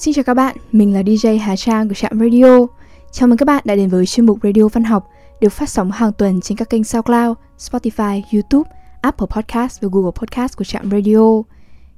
Xin 0.00 0.14
chào 0.14 0.24
các 0.24 0.34
bạn, 0.34 0.56
mình 0.72 0.94
là 0.94 1.02
DJ 1.02 1.38
Hà 1.40 1.56
Trang 1.56 1.88
của 1.88 1.94
Trạm 1.94 2.20
Radio. 2.20 2.66
Chào 3.12 3.28
mừng 3.28 3.38
các 3.38 3.46
bạn 3.46 3.62
đã 3.66 3.74
đến 3.74 3.88
với 3.88 4.06
chuyên 4.06 4.26
mục 4.26 4.38
Radio 4.42 4.68
Văn 4.68 4.84
học 4.84 5.08
được 5.40 5.48
phát 5.48 5.68
sóng 5.68 5.90
hàng 5.90 6.12
tuần 6.18 6.40
trên 6.40 6.58
các 6.58 6.70
kênh 6.70 6.84
SoundCloud, 6.84 7.36
Spotify, 7.58 8.22
YouTube, 8.32 8.70
Apple 9.00 9.26
Podcast 9.30 9.80
và 9.82 9.88
Google 9.92 10.10
Podcast 10.14 10.56
của 10.56 10.64
Trạm 10.64 10.90
Radio. 10.90 11.42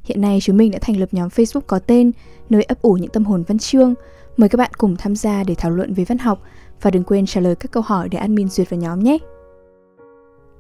Hiện 0.05 0.21
nay 0.21 0.39
chúng 0.43 0.57
mình 0.57 0.71
đã 0.71 0.79
thành 0.83 1.01
lập 1.01 1.09
nhóm 1.12 1.29
Facebook 1.29 1.61
có 1.61 1.79
tên 1.79 2.12
nơi 2.51 2.62
ấp 2.62 2.83
ủ 2.83 2.93
những 2.93 3.11
tâm 3.11 3.25
hồn 3.25 3.45
văn 3.48 3.59
chương. 3.59 3.95
Mời 4.37 4.48
các 4.48 4.57
bạn 4.57 4.71
cùng 4.79 4.96
tham 4.96 5.17
gia 5.17 5.45
để 5.45 5.55
thảo 5.55 5.71
luận 5.71 5.95
về 5.95 6.05
văn 6.05 6.19
học 6.19 6.42
và 6.83 6.91
đừng 6.91 7.05
quên 7.05 7.27
trả 7.27 7.41
lời 7.41 7.55
các 7.56 7.73
câu 7.73 7.83
hỏi 7.83 8.09
để 8.09 8.19
admin 8.19 8.48
duyệt 8.48 8.70
vào 8.70 8.80
nhóm 8.80 9.05
nhé. 9.05 9.19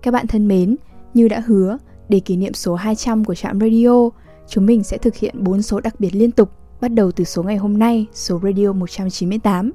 Các 0.02 0.10
bạn 0.10 0.26
thân 0.26 0.48
mến, 0.48 0.76
như 1.14 1.28
đã 1.28 1.42
hứa, 1.46 1.78
để 2.08 2.20
kỷ 2.20 2.36
niệm 2.36 2.54
số 2.54 2.74
200 2.74 3.24
của 3.24 3.34
Trạm 3.34 3.60
Radio, 3.60 4.08
chúng 4.48 4.66
mình 4.66 4.84
sẽ 4.84 4.98
thực 4.98 5.16
hiện 5.16 5.44
4 5.44 5.62
số 5.62 5.80
đặc 5.80 6.00
biệt 6.00 6.14
liên 6.14 6.30
tục 6.30 6.59
bắt 6.80 6.88
đầu 6.88 7.12
từ 7.12 7.24
số 7.24 7.42
ngày 7.42 7.56
hôm 7.56 7.78
nay, 7.78 8.06
số 8.12 8.40
radio 8.42 8.72
198. 8.72 9.72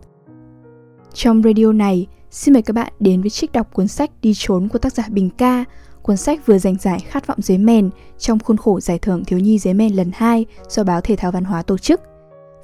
Trong 1.13 1.43
radio 1.43 1.71
này, 1.71 2.07
xin 2.31 2.53
mời 2.53 2.61
các 2.61 2.73
bạn 2.73 2.93
đến 2.99 3.21
với 3.21 3.29
trích 3.29 3.51
đọc 3.51 3.73
cuốn 3.73 3.87
sách 3.87 4.11
Đi 4.21 4.33
trốn 4.35 4.67
của 4.67 4.79
tác 4.79 4.93
giả 4.93 5.03
Bình 5.09 5.29
Ca, 5.37 5.65
cuốn 6.01 6.17
sách 6.17 6.45
vừa 6.45 6.57
giành 6.57 6.75
giải 6.79 6.99
Khát 6.99 7.27
vọng 7.27 7.41
giấy 7.41 7.57
mèn 7.57 7.89
trong 8.17 8.39
khuôn 8.39 8.57
khổ 8.57 8.79
giải 8.79 8.99
thưởng 8.99 9.25
thiếu 9.25 9.39
nhi 9.39 9.59
giấy 9.59 9.73
mèn 9.73 9.93
lần 9.93 10.11
2 10.13 10.45
do 10.69 10.83
báo 10.83 11.01
Thể 11.01 11.15
thao 11.15 11.31
Văn 11.31 11.43
hóa 11.43 11.61
tổ 11.61 11.77
chức. 11.77 12.01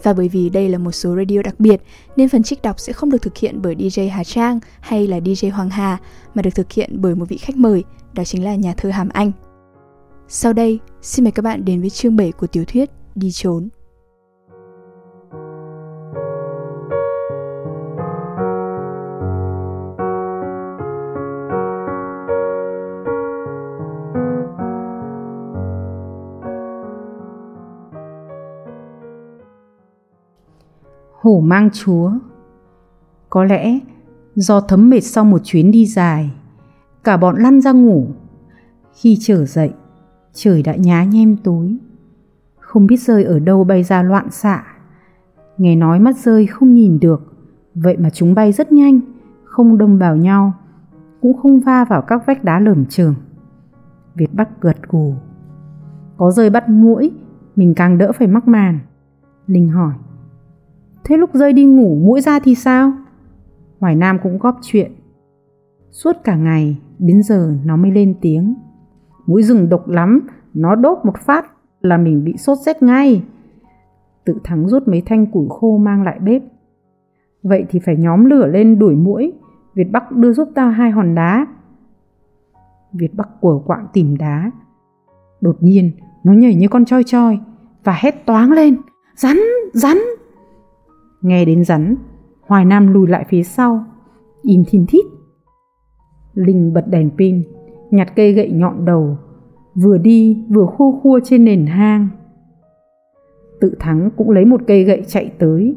Và 0.04 0.14
bởi 0.14 0.30
vì 0.30 0.50
đây 0.50 0.70
là 0.70 0.78
một 0.78 0.92
số 0.92 1.16
radio 1.16 1.42
đặc 1.42 1.60
biệt 1.60 1.82
nên 2.16 2.30
phần 2.30 2.44
trích 2.44 2.62
đọc 2.62 2.80
sẽ 2.80 2.94
không 2.94 3.10
được 3.10 3.22
thực 3.22 3.38
hiện 3.38 3.62
bởi 3.62 3.76
DJ 3.76 4.12
Hà 4.12 4.24
Trang 4.24 4.60
hay 4.80 5.08
là 5.08 5.20
DJ 5.20 5.52
Hoàng 5.52 5.70
Hà 5.70 5.98
mà 6.34 6.42
được 6.42 6.56
thực 6.56 6.72
hiện 6.72 7.02
bởi 7.02 7.16
một 7.16 7.26
vị 7.30 7.38
khách 7.38 7.58
mời, 7.58 7.84
đó 8.14 8.24
chính 8.24 8.44
là 8.44 8.56
nhà 8.56 8.74
thơ 8.78 8.90
Hàm 8.90 9.10
Anh. 9.10 9.32
Sau 10.28 10.54
đây, 10.54 10.80
xin 11.02 11.24
mời 11.24 11.32
các 11.32 11.42
bạn 11.42 11.66
đến 11.66 11.82
với 11.82 11.90
chương 11.90 12.16
7 12.16 12.32
của 12.32 12.48
tiểu 12.48 12.64
thuyết 12.68 12.90
Đi 13.16 13.32
trốn. 13.32 13.70
Hổ 31.22 31.40
mang 31.40 31.70
chúa. 31.74 32.12
Có 33.30 33.44
lẽ 33.44 33.80
do 34.36 34.62
thấm 34.62 34.90
mệt 34.90 35.02
sau 35.02 35.26
một 35.26 35.42
chuyến 35.44 35.72
đi 35.72 35.86
dài, 35.86 36.32
cả 37.04 37.18
bọn 37.18 37.36
lăn 37.36 37.62
ra 37.62 37.72
ngủ. 37.72 38.08
Khi 38.94 39.18
trở 39.20 39.46
dậy, 39.46 39.74
trời 40.34 40.64
đã 40.64 40.76
nhá 40.76 41.04
nhem 41.04 41.38
tối. 41.38 41.78
Không 42.60 42.88
biết 42.88 42.98
rơi 42.98 43.24
ở 43.24 43.40
đâu 43.40 43.64
bay 43.64 43.84
ra 43.84 44.04
loạn 44.04 44.32
xạ. 44.32 44.64
Nghe 45.58 45.76
nói 45.76 46.00
mắt 46.00 46.18
rơi 46.18 46.48
không 46.48 46.74
nhìn 46.74 47.00
được, 47.00 47.34
vậy 47.76 47.98
mà 47.98 48.10
chúng 48.10 48.34
bay 48.34 48.52
rất 48.52 48.72
nhanh, 48.72 49.00
không 49.44 49.78
đâm 49.78 49.98
vào 49.98 50.16
nhau, 50.16 50.54
cũng 51.22 51.38
không 51.38 51.60
va 51.60 51.86
vào 51.86 52.02
các 52.02 52.24
vách 52.28 52.44
đá 52.44 52.60
lởm 52.60 52.86
chởm. 52.86 53.16
Việt 54.16 54.34
bắc 54.34 54.62
gật 54.62 54.78
gù. 54.90 55.16
Có 56.18 56.32
rơi 56.32 56.50
bắt 56.50 56.70
mũi 56.70 57.12
mình 57.56 57.74
càng 57.76 57.98
đỡ 57.98 58.12
phải 58.12 58.28
mắc 58.28 58.48
màn. 58.48 58.80
Linh 59.48 59.70
hỏi. 59.70 59.94
Thế 61.04 61.18
lúc 61.18 61.30
rơi 61.34 61.54
đi 61.54 61.66
ngủ 61.66 61.96
mũi 61.96 62.22
ra 62.22 62.40
thì 62.40 62.56
sao? 62.56 62.94
Hoài 63.80 63.96
Nam 63.96 64.18
cũng 64.24 64.38
góp 64.38 64.60
chuyện. 64.62 64.92
Suốt 65.92 66.14
cả 66.24 66.36
ngày, 66.36 66.78
đến 67.00 67.24
giờ 67.24 67.54
nó 67.66 67.76
mới 67.76 67.92
lên 67.92 68.16
tiếng. 68.22 68.56
Mũi 69.26 69.44
rừng 69.44 69.70
độc 69.70 69.90
lắm, 69.90 70.28
nó 70.54 70.76
đốt 70.76 70.98
một 71.04 71.18
phát 71.26 71.46
là 71.82 71.98
mình 71.98 72.24
bị 72.24 72.38
sốt 72.38 72.58
rét 72.58 72.84
ngay. 72.84 73.24
Tự 74.26 74.40
thắng 74.44 74.68
rút 74.68 74.88
mấy 74.88 75.02
thanh 75.06 75.26
củi 75.26 75.48
khô 75.50 75.78
mang 75.78 76.04
lại 76.04 76.20
bếp. 76.20 76.42
Vậy 77.44 77.66
thì 77.70 77.80
phải 77.86 77.96
nhóm 77.98 78.26
lửa 78.26 78.48
lên 78.48 78.80
đuổi 78.80 78.96
mũi. 78.96 79.34
Việt 79.76 79.92
Bắc 79.92 80.12
đưa 80.12 80.34
giúp 80.34 80.50
tao 80.56 80.70
hai 80.70 80.92
hòn 80.92 81.16
đá. 81.16 81.48
Việt 82.94 83.14
Bắc 83.14 83.30
quở 83.42 83.60
quạng 83.66 83.88
tìm 83.94 84.18
đá. 84.18 84.52
Đột 85.42 85.58
nhiên, 85.60 85.92
nó 86.24 86.34
nhảy 86.34 86.56
như 86.56 86.68
con 86.68 86.86
choi 86.86 87.04
choi 87.04 87.40
và 87.84 87.94
hét 88.02 88.26
toáng 88.26 88.52
lên. 88.52 88.78
Rắn, 89.16 89.38
rắn, 89.74 89.98
Nghe 91.22 91.46
đến 91.46 91.64
rắn, 91.64 91.96
Hoài 92.42 92.66
Nam 92.66 92.94
lùi 92.94 93.08
lại 93.08 93.26
phía 93.30 93.44
sau, 93.44 93.86
im 94.42 94.64
thìn 94.68 94.86
thít. 94.90 95.06
Linh 96.34 96.74
bật 96.74 96.88
đèn 96.88 97.10
pin, 97.18 97.44
nhặt 97.92 98.16
cây 98.16 98.34
gậy 98.34 98.52
nhọn 98.52 98.86
đầu, 98.86 99.18
vừa 99.76 99.98
đi 99.98 100.46
vừa 100.50 100.66
khua 100.66 101.00
khua 101.00 101.20
trên 101.24 101.46
nền 101.46 101.66
hang. 101.66 102.08
Tự 103.62 103.76
thắng 103.80 104.10
cũng 104.18 104.30
lấy 104.30 104.46
một 104.46 104.62
cây 104.68 104.84
gậy 104.84 105.04
chạy 105.08 105.32
tới. 105.40 105.76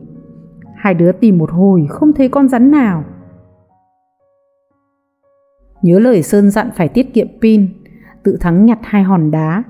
Hai 0.75 0.95
đứa 0.95 1.13
tìm 1.13 1.39
một 1.39 1.51
hồi 1.51 1.87
không 1.89 2.13
thấy 2.13 2.29
con 2.29 2.49
rắn 2.49 2.71
nào. 2.71 3.05
Nhớ 5.83 5.99
lời 5.99 6.23
Sơn 6.23 6.51
dặn 6.51 6.71
phải 6.77 6.89
tiết 6.89 7.15
kiệm 7.15 7.29
pin, 7.43 7.69
tự 8.23 8.37
thắng 8.41 8.67
nhặt 8.67 8.79
hai 8.83 9.03
hòn 9.03 9.31
đá, 9.31 9.63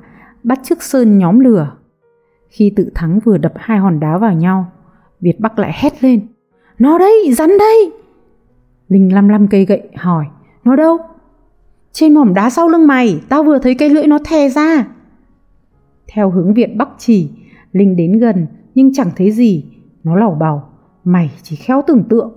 bắt 0.42 0.58
chước 0.62 0.82
Sơn 0.82 1.18
nhóm 1.18 1.40
lửa. 1.40 1.76
Khi 2.48 2.72
tự 2.76 2.90
thắng 2.94 3.18
vừa 3.24 3.38
đập 3.38 3.52
hai 3.56 3.78
hòn 3.78 4.00
đá 4.00 4.18
vào 4.18 4.32
nhau, 4.32 4.66
Việt 5.24 5.40
Bắc 5.40 5.58
lại 5.58 5.72
hét 5.74 6.04
lên. 6.04 6.26
Nó 6.78 6.98
đây, 6.98 7.32
rắn 7.32 7.50
đây. 7.58 7.92
Linh 8.88 9.14
lăm 9.14 9.28
lăm 9.28 9.48
cây 9.48 9.64
gậy 9.64 9.82
hỏi. 9.96 10.24
Nó 10.64 10.76
đâu? 10.76 10.98
Trên 11.92 12.14
mỏm 12.14 12.34
đá 12.34 12.50
sau 12.50 12.68
lưng 12.68 12.86
mày, 12.86 13.20
tao 13.28 13.44
vừa 13.44 13.58
thấy 13.58 13.74
cây 13.74 13.90
lưỡi 13.90 14.06
nó 14.06 14.18
thè 14.24 14.48
ra. 14.48 14.86
Theo 16.08 16.30
hướng 16.30 16.54
Việt 16.54 16.76
Bắc 16.76 16.88
chỉ, 16.98 17.30
Linh 17.72 17.96
đến 17.96 18.18
gần 18.18 18.46
nhưng 18.74 18.92
chẳng 18.92 19.10
thấy 19.16 19.30
gì. 19.30 19.64
Nó 20.04 20.16
lẩu 20.16 20.36
bầu, 20.40 20.62
mày 21.04 21.30
chỉ 21.42 21.56
khéo 21.56 21.82
tưởng 21.86 22.04
tượng. 22.08 22.32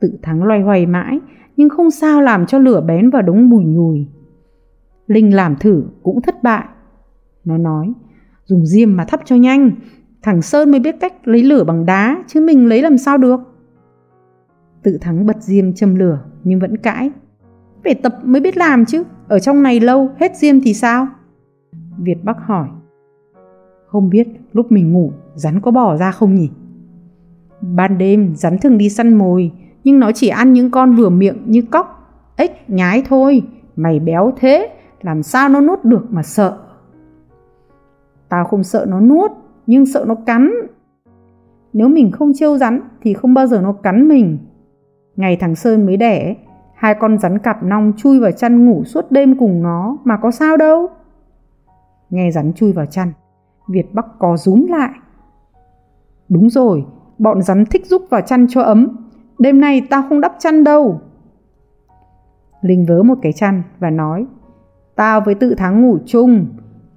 Tự 0.00 0.18
thắng 0.22 0.42
loay 0.42 0.60
hoay 0.60 0.86
mãi, 0.86 1.18
nhưng 1.56 1.68
không 1.68 1.90
sao 1.90 2.20
làm 2.20 2.46
cho 2.46 2.58
lửa 2.58 2.80
bén 2.80 3.10
vào 3.10 3.22
đống 3.22 3.50
bùi 3.50 3.64
nhùi. 3.64 4.06
Linh 5.06 5.34
làm 5.34 5.56
thử 5.56 5.84
cũng 6.02 6.22
thất 6.22 6.42
bại. 6.42 6.64
Nó 7.44 7.58
nói, 7.58 7.92
dùng 8.44 8.66
diêm 8.66 8.96
mà 8.96 9.04
thắp 9.04 9.20
cho 9.24 9.36
nhanh, 9.36 9.70
Thằng 10.22 10.42
Sơn 10.42 10.70
mới 10.70 10.80
biết 10.80 10.96
cách 11.00 11.28
lấy 11.28 11.42
lửa 11.42 11.64
bằng 11.64 11.86
đá, 11.86 12.24
chứ 12.26 12.40
mình 12.40 12.66
lấy 12.66 12.82
làm 12.82 12.98
sao 12.98 13.18
được. 13.18 13.40
Tự 14.82 14.98
thắng 15.00 15.26
bật 15.26 15.36
diêm 15.40 15.74
châm 15.74 15.94
lửa, 15.94 16.20
nhưng 16.44 16.60
vẫn 16.60 16.76
cãi. 16.76 17.10
Phải 17.84 17.94
tập 17.94 18.14
mới 18.24 18.40
biết 18.40 18.56
làm 18.56 18.84
chứ, 18.84 19.04
ở 19.28 19.38
trong 19.38 19.62
này 19.62 19.80
lâu, 19.80 20.10
hết 20.20 20.36
diêm 20.36 20.60
thì 20.60 20.74
sao? 20.74 21.06
Việt 21.98 22.24
Bắc 22.24 22.36
hỏi. 22.46 22.68
Không 23.86 24.10
biết 24.10 24.28
lúc 24.52 24.72
mình 24.72 24.92
ngủ, 24.92 25.12
rắn 25.34 25.60
có 25.60 25.70
bỏ 25.70 25.96
ra 25.96 26.10
không 26.10 26.34
nhỉ? 26.34 26.50
Ban 27.60 27.98
đêm, 27.98 28.34
rắn 28.36 28.58
thường 28.58 28.78
đi 28.78 28.90
săn 28.90 29.14
mồi, 29.14 29.52
nhưng 29.84 30.00
nó 30.00 30.12
chỉ 30.12 30.28
ăn 30.28 30.52
những 30.52 30.70
con 30.70 30.96
vừa 30.96 31.08
miệng 31.08 31.42
như 31.46 31.62
cóc, 31.62 32.16
ếch, 32.36 32.70
nhái 32.70 33.02
thôi. 33.08 33.42
Mày 33.76 34.00
béo 34.00 34.32
thế, 34.36 34.68
làm 35.02 35.22
sao 35.22 35.48
nó 35.48 35.60
nuốt 35.60 35.84
được 35.84 36.06
mà 36.10 36.22
sợ? 36.22 36.58
Tao 38.28 38.44
không 38.44 38.64
sợ 38.64 38.86
nó 38.88 39.00
nuốt, 39.00 39.30
nhưng 39.70 39.86
sợ 39.86 40.04
nó 40.08 40.14
cắn. 40.14 40.50
Nếu 41.72 41.88
mình 41.88 42.10
không 42.10 42.32
trêu 42.34 42.58
rắn 42.58 42.80
thì 43.02 43.14
không 43.14 43.34
bao 43.34 43.46
giờ 43.46 43.60
nó 43.60 43.72
cắn 43.72 44.08
mình. 44.08 44.38
Ngày 45.16 45.36
thằng 45.36 45.54
Sơn 45.54 45.86
mới 45.86 45.96
đẻ, 45.96 46.36
hai 46.74 46.94
con 46.94 47.18
rắn 47.18 47.38
cặp 47.38 47.62
nong 47.62 47.92
chui 47.96 48.20
vào 48.20 48.30
chăn 48.30 48.66
ngủ 48.66 48.84
suốt 48.84 49.10
đêm 49.10 49.38
cùng 49.38 49.62
nó 49.62 49.96
mà 50.04 50.16
có 50.16 50.30
sao 50.30 50.56
đâu. 50.56 50.88
Nghe 52.10 52.30
rắn 52.30 52.52
chui 52.52 52.72
vào 52.72 52.86
chăn, 52.86 53.12
Việt 53.68 53.94
Bắc 53.94 54.06
có 54.18 54.36
rúm 54.36 54.66
lại. 54.66 54.90
Đúng 56.28 56.50
rồi, 56.50 56.84
bọn 57.18 57.42
rắn 57.42 57.64
thích 57.66 57.86
giúp 57.86 58.02
vào 58.10 58.20
chăn 58.20 58.46
cho 58.48 58.62
ấm. 58.62 58.96
Đêm 59.38 59.60
nay 59.60 59.86
tao 59.90 60.02
không 60.08 60.20
đắp 60.20 60.32
chăn 60.38 60.64
đâu. 60.64 61.00
Linh 62.62 62.86
vớ 62.86 63.02
một 63.02 63.18
cái 63.22 63.32
chăn 63.32 63.62
và 63.78 63.90
nói 63.90 64.26
Tao 64.96 65.20
với 65.20 65.34
tự 65.34 65.54
thắng 65.54 65.82
ngủ 65.82 65.98
chung 66.06 66.46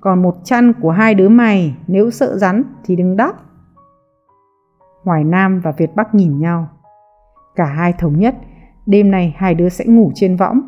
còn 0.04 0.22
một 0.22 0.36
chăn 0.44 0.74
của 0.82 0.92
hai 0.92 1.16
đứa 1.16 1.30
mày 1.30 1.76
nếu 1.88 2.12
sợ 2.12 2.38
rắn 2.38 2.64
thì 2.86 2.96
đừng 2.96 3.18
đắp. 3.18 3.36
Hoài 5.04 5.24
Nam 5.24 5.62
và 5.64 5.72
Việt 5.72 5.96
Bắc 5.96 6.16
nhìn 6.16 6.40
nhau. 6.40 6.68
Cả 7.56 7.66
hai 7.66 7.94
thống 8.00 8.20
nhất, 8.20 8.36
đêm 8.86 9.12
nay 9.12 9.36
hai 9.38 9.56
đứa 9.56 9.70
sẽ 9.70 9.86
ngủ 9.86 10.12
trên 10.16 10.36
võng. 10.36 10.62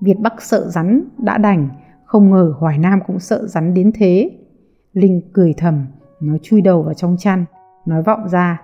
Việt 0.00 0.16
Bắc 0.20 0.42
sợ 0.42 0.66
rắn 0.68 1.04
đã 1.18 1.38
đành, 1.38 1.68
không 2.04 2.30
ngờ 2.30 2.54
Hoài 2.58 2.78
Nam 2.78 3.00
cũng 3.06 3.18
sợ 3.18 3.46
rắn 3.46 3.74
đến 3.74 3.92
thế. 3.94 4.30
Linh 4.92 5.30
cười 5.32 5.54
thầm, 5.56 5.86
nó 6.20 6.34
chui 6.42 6.60
đầu 6.60 6.82
vào 6.82 6.94
trong 6.94 7.16
chăn, 7.18 7.44
nói 7.86 8.02
vọng 8.02 8.28
ra. 8.28 8.62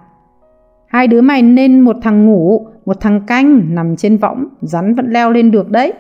Hai 0.87 1.07
đứa 1.07 1.21
mày 1.21 1.43
nên 1.43 1.81
một 1.81 1.97
thằng 2.03 2.27
ngủ, 2.27 2.67
một 2.85 2.97
thằng 3.01 3.27
canh 3.27 3.75
nằm 3.75 3.97
trên 3.97 4.17
võng, 4.17 4.49
rắn 4.61 4.95
vẫn 4.95 5.11
leo 5.11 5.31
lên 5.31 5.51
được 5.51 5.71
đấy. 5.71 5.93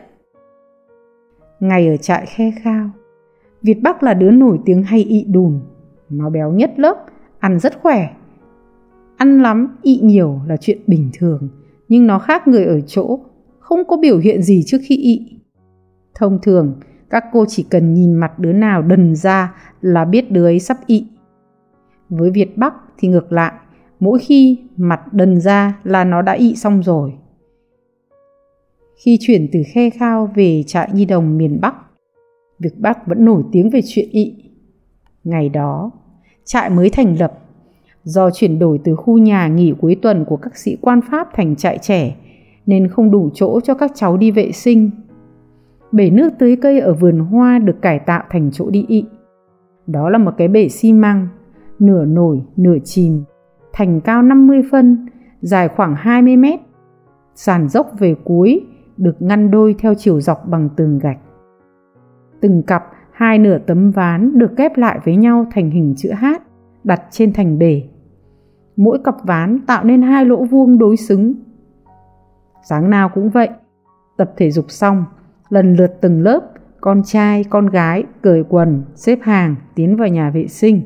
Ngày 1.60 1.88
ở 1.88 1.96
trại 1.96 2.26
khe 2.26 2.50
khao, 2.62 2.90
Việt 3.62 3.82
Bắc 3.82 4.02
là 4.02 4.14
đứa 4.14 4.30
nổi 4.30 4.58
tiếng 4.64 4.82
hay 4.82 5.02
ị 5.02 5.24
đùn, 5.28 5.60
nó 6.10 6.30
béo 6.30 6.52
nhất 6.52 6.72
lớp, 6.76 6.96
ăn 7.38 7.58
rất 7.60 7.80
khỏe. 7.82 8.08
Ăn 9.16 9.42
lắm, 9.42 9.76
ị 9.82 10.00
nhiều 10.02 10.40
là 10.46 10.56
chuyện 10.56 10.78
bình 10.86 11.10
thường, 11.18 11.48
nhưng 11.88 12.06
nó 12.06 12.18
khác 12.18 12.48
người 12.48 12.64
ở 12.64 12.80
chỗ, 12.80 13.20
không 13.58 13.84
có 13.84 13.96
biểu 13.96 14.18
hiện 14.18 14.42
gì 14.42 14.62
trước 14.66 14.78
khi 14.82 14.96
ị. 14.96 15.40
Thông 16.14 16.38
thường, 16.42 16.80
các 17.10 17.24
cô 17.32 17.44
chỉ 17.48 17.66
cần 17.70 17.94
nhìn 17.94 18.14
mặt 18.14 18.38
đứa 18.38 18.52
nào 18.52 18.82
đần 18.82 19.16
ra 19.16 19.54
là 19.80 20.04
biết 20.04 20.30
đứa 20.30 20.46
ấy 20.46 20.58
sắp 20.58 20.76
ị. 20.86 21.06
Với 22.08 22.30
Việt 22.30 22.56
Bắc 22.56 22.74
thì 22.98 23.08
ngược 23.08 23.32
lại, 23.32 23.52
mỗi 24.00 24.18
khi 24.18 24.58
mặt 24.76 25.12
đần 25.12 25.40
ra 25.40 25.78
là 25.84 26.04
nó 26.04 26.22
đã 26.22 26.32
ị 26.32 26.54
xong 26.54 26.82
rồi. 26.82 27.12
Khi 29.04 29.18
chuyển 29.20 29.48
từ 29.52 29.62
Khe 29.74 29.90
Khao 29.90 30.30
về 30.34 30.62
trại 30.66 30.90
nhi 30.92 31.04
đồng 31.04 31.38
miền 31.38 31.58
Bắc, 31.60 31.74
Việc 32.60 32.78
Bắc 32.78 33.06
vẫn 33.06 33.24
nổi 33.24 33.42
tiếng 33.52 33.70
về 33.70 33.80
chuyện 33.86 34.08
ị. 34.10 34.34
Ngày 35.24 35.48
đó, 35.48 35.90
trại 36.44 36.70
mới 36.70 36.90
thành 36.90 37.16
lập 37.18 37.38
do 38.02 38.30
chuyển 38.30 38.58
đổi 38.58 38.80
từ 38.84 38.96
khu 38.96 39.18
nhà 39.18 39.48
nghỉ 39.48 39.74
cuối 39.80 39.96
tuần 40.02 40.24
của 40.24 40.36
các 40.36 40.56
sĩ 40.56 40.76
quan 40.80 41.00
Pháp 41.10 41.28
thành 41.34 41.56
trại 41.56 41.78
trẻ 41.78 42.16
nên 42.66 42.88
không 42.88 43.10
đủ 43.10 43.30
chỗ 43.34 43.60
cho 43.60 43.74
các 43.74 43.92
cháu 43.94 44.16
đi 44.16 44.30
vệ 44.30 44.52
sinh. 44.52 44.90
Bể 45.92 46.10
nước 46.10 46.30
tưới 46.38 46.56
cây 46.56 46.80
ở 46.80 46.94
vườn 46.94 47.18
hoa 47.18 47.58
được 47.58 47.82
cải 47.82 47.98
tạo 47.98 48.22
thành 48.30 48.50
chỗ 48.52 48.70
đi 48.70 48.84
ị. 48.88 49.04
Đó 49.86 50.10
là 50.10 50.18
một 50.18 50.32
cái 50.38 50.48
bể 50.48 50.68
xi 50.68 50.92
măng, 50.92 51.28
nửa 51.78 52.04
nổi, 52.04 52.42
nửa 52.56 52.76
chìm, 52.84 53.24
thành 53.72 54.00
cao 54.00 54.22
50 54.22 54.62
phân, 54.70 55.06
dài 55.40 55.68
khoảng 55.68 55.94
20 55.98 56.36
mét. 56.36 56.60
Sàn 57.34 57.68
dốc 57.68 57.92
về 57.98 58.14
cuối 58.24 58.66
được 58.96 59.22
ngăn 59.22 59.50
đôi 59.50 59.74
theo 59.78 59.94
chiều 59.94 60.20
dọc 60.20 60.48
bằng 60.48 60.68
tường 60.76 60.98
gạch. 60.98 61.18
Từng 62.40 62.62
cặp 62.62 62.84
hai 63.12 63.38
nửa 63.38 63.58
tấm 63.58 63.90
ván 63.90 64.38
được 64.38 64.56
ghép 64.56 64.76
lại 64.76 64.98
với 65.04 65.16
nhau 65.16 65.46
thành 65.50 65.70
hình 65.70 65.94
chữ 65.96 66.10
H 66.20 66.26
đặt 66.84 67.02
trên 67.10 67.32
thành 67.32 67.58
bể. 67.58 67.82
Mỗi 68.76 68.98
cặp 69.04 69.14
ván 69.24 69.58
tạo 69.66 69.84
nên 69.84 70.02
hai 70.02 70.24
lỗ 70.24 70.44
vuông 70.44 70.78
đối 70.78 70.96
xứng. 70.96 71.34
Sáng 72.68 72.90
nào 72.90 73.08
cũng 73.08 73.30
vậy, 73.30 73.48
tập 74.16 74.32
thể 74.36 74.50
dục 74.50 74.64
xong, 74.68 75.04
lần 75.48 75.74
lượt 75.74 75.92
từng 76.00 76.20
lớp, 76.22 76.40
con 76.80 77.02
trai, 77.04 77.44
con 77.44 77.66
gái 77.66 78.04
cởi 78.22 78.44
quần, 78.48 78.82
xếp 78.94 79.18
hàng 79.22 79.54
tiến 79.74 79.96
vào 79.96 80.08
nhà 80.08 80.30
vệ 80.30 80.46
sinh. 80.46 80.82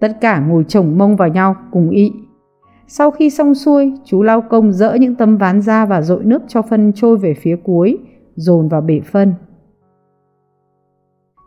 Tất 0.00 0.20
cả 0.20 0.40
ngồi 0.40 0.64
chồng 0.68 0.98
mông 0.98 1.16
vào 1.16 1.28
nhau 1.28 1.56
cùng 1.70 1.90
ị. 1.90 2.12
Sau 2.86 3.10
khi 3.10 3.30
xong 3.30 3.54
xuôi, 3.54 3.92
chú 4.04 4.22
lao 4.22 4.40
công 4.40 4.72
dỡ 4.72 4.94
những 4.94 5.14
tấm 5.14 5.36
ván 5.36 5.60
ra 5.60 5.86
và 5.86 6.02
dội 6.02 6.24
nước 6.24 6.42
cho 6.48 6.62
phân 6.62 6.92
trôi 6.92 7.16
về 7.16 7.34
phía 7.34 7.56
cuối, 7.64 7.98
dồn 8.34 8.68
vào 8.68 8.80
bể 8.80 9.00
phân. 9.00 9.34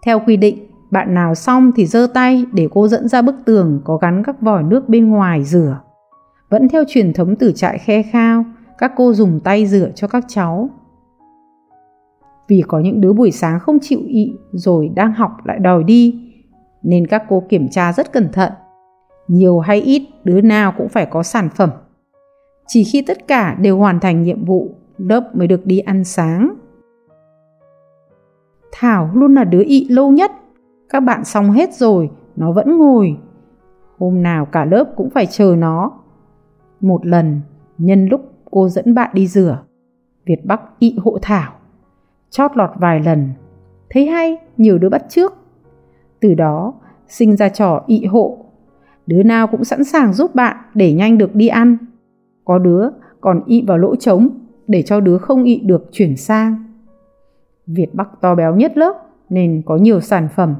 Theo 0.06 0.20
quy 0.20 0.38
định, 0.38 0.68
bạn 0.92 1.14
nào 1.14 1.36
xong 1.36 1.72
thì 1.76 1.86
giơ 1.86 2.08
tay 2.14 2.46
để 2.54 2.68
cô 2.72 2.88
dẫn 2.88 3.08
ra 3.08 3.22
bức 3.22 3.36
tường 3.46 3.82
có 3.84 3.98
gắn 3.98 4.24
các 4.24 4.42
vòi 4.42 4.64
nước 4.64 4.90
bên 4.90 5.10
ngoài 5.10 5.44
rửa. 5.44 5.80
Vẫn 6.50 6.70
theo 6.70 6.84
truyền 6.88 7.14
thống 7.14 7.36
từ 7.36 7.52
trại 7.52 7.78
khe 7.78 8.04
khao, 8.04 8.46
các 8.78 8.92
cô 8.96 9.14
dùng 9.14 9.40
tay 9.40 9.66
rửa 9.66 9.90
cho 9.96 10.08
các 10.08 10.26
cháu. 10.28 10.70
Vì 12.48 12.64
có 12.68 12.80
những 12.80 13.02
đứa 13.02 13.14
buổi 13.14 13.32
sáng 13.32 13.60
không 13.60 13.78
chịu 13.82 14.00
ị 14.08 14.34
rồi 14.52 14.90
đang 14.96 15.14
học 15.14 15.32
lại 15.46 15.60
đòi 15.60 15.84
đi, 15.84 16.34
nên 16.84 17.08
các 17.08 17.24
cô 17.30 17.44
kiểm 17.50 17.70
tra 17.70 17.94
rất 17.94 18.12
cẩn 18.14 18.32
thận. 18.32 18.52
Nhiều 19.28 19.60
hay 19.60 19.82
ít, 19.82 20.08
đứa 20.24 20.42
nào 20.42 20.74
cũng 20.78 20.90
phải 20.90 21.06
có 21.06 21.24
sản 21.24 21.50
phẩm. 21.56 21.70
Chỉ 22.68 22.84
khi 22.84 23.02
tất 23.08 23.28
cả 23.28 23.58
đều 23.60 23.78
hoàn 23.78 24.00
thành 24.00 24.24
nhiệm 24.24 24.46
vụ, 24.46 24.76
lớp 24.98 25.36
mới 25.36 25.48
được 25.48 25.66
đi 25.66 25.80
ăn 25.80 26.04
sáng. 26.04 26.54
Thảo 28.72 29.10
luôn 29.14 29.36
là 29.36 29.44
đứa 29.44 29.64
ị 29.66 29.88
lâu 29.90 30.12
nhất. 30.12 30.32
Các 30.90 31.00
bạn 31.00 31.24
xong 31.24 31.52
hết 31.52 31.74
rồi, 31.74 32.10
nó 32.36 32.52
vẫn 32.52 32.78
ngồi. 32.78 33.18
Hôm 33.98 34.24
nào 34.24 34.46
cả 34.46 34.66
lớp 34.66 34.94
cũng 34.96 35.10
phải 35.10 35.26
chờ 35.26 35.56
nó. 35.58 35.92
Một 36.82 37.06
lần, 37.06 37.42
nhân 37.78 38.06
lúc 38.06 38.22
cô 38.52 38.70
dẫn 38.70 38.94
bạn 38.94 39.10
đi 39.14 39.28
rửa, 39.28 39.64
Việt 40.26 40.46
Bắc 40.46 40.62
ị 40.80 40.96
hộ 41.04 41.18
Thảo. 41.22 41.52
Chót 42.30 42.52
lọt 42.56 42.70
vài 42.76 43.00
lần, 43.00 43.30
thấy 43.90 44.06
hay, 44.06 44.38
nhiều 44.58 44.78
đứa 44.78 44.90
bắt 44.90 45.06
trước. 45.10 45.34
Từ 46.20 46.34
đó, 46.34 46.74
sinh 47.08 47.36
ra 47.36 47.50
trò 47.50 47.84
ị 47.88 48.06
hộ. 48.06 48.46
Đứa 49.08 49.24
nào 49.24 49.48
cũng 49.48 49.64
sẵn 49.64 49.84
sàng 49.84 50.14
giúp 50.14 50.36
bạn 50.36 50.58
để 50.74 50.94
nhanh 50.94 51.18
được 51.18 51.36
đi 51.36 51.48
ăn. 51.48 51.78
Có 52.46 52.58
đứa 52.58 52.90
còn 53.22 53.44
ị 53.46 53.64
vào 53.68 53.78
lỗ 53.78 53.96
trống 53.96 54.30
để 54.68 54.82
cho 54.82 55.00
đứa 55.00 55.18
không 55.18 55.44
ị 55.44 55.62
được 55.66 55.90
chuyển 55.92 56.18
sang. 56.18 56.69
Việt 57.76 57.96
Bắc 57.96 58.10
to 58.22 58.36
béo 58.36 58.56
nhất 58.56 58.78
lớp 58.78 58.94
nên 59.30 59.62
có 59.66 59.76
nhiều 59.76 60.02
sản 60.02 60.28
phẩm. 60.36 60.56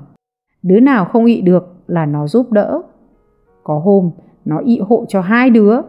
Đứa 0.64 0.80
nào 0.80 1.06
không 1.06 1.26
ị 1.26 1.42
được 1.42 1.76
là 1.88 2.06
nó 2.06 2.28
giúp 2.28 2.52
đỡ. 2.52 2.82
Có 3.64 3.80
hôm 3.80 4.12
nó 4.46 4.60
ị 4.60 4.80
hộ 4.80 5.06
cho 5.08 5.22
hai 5.22 5.50
đứa. 5.50 5.82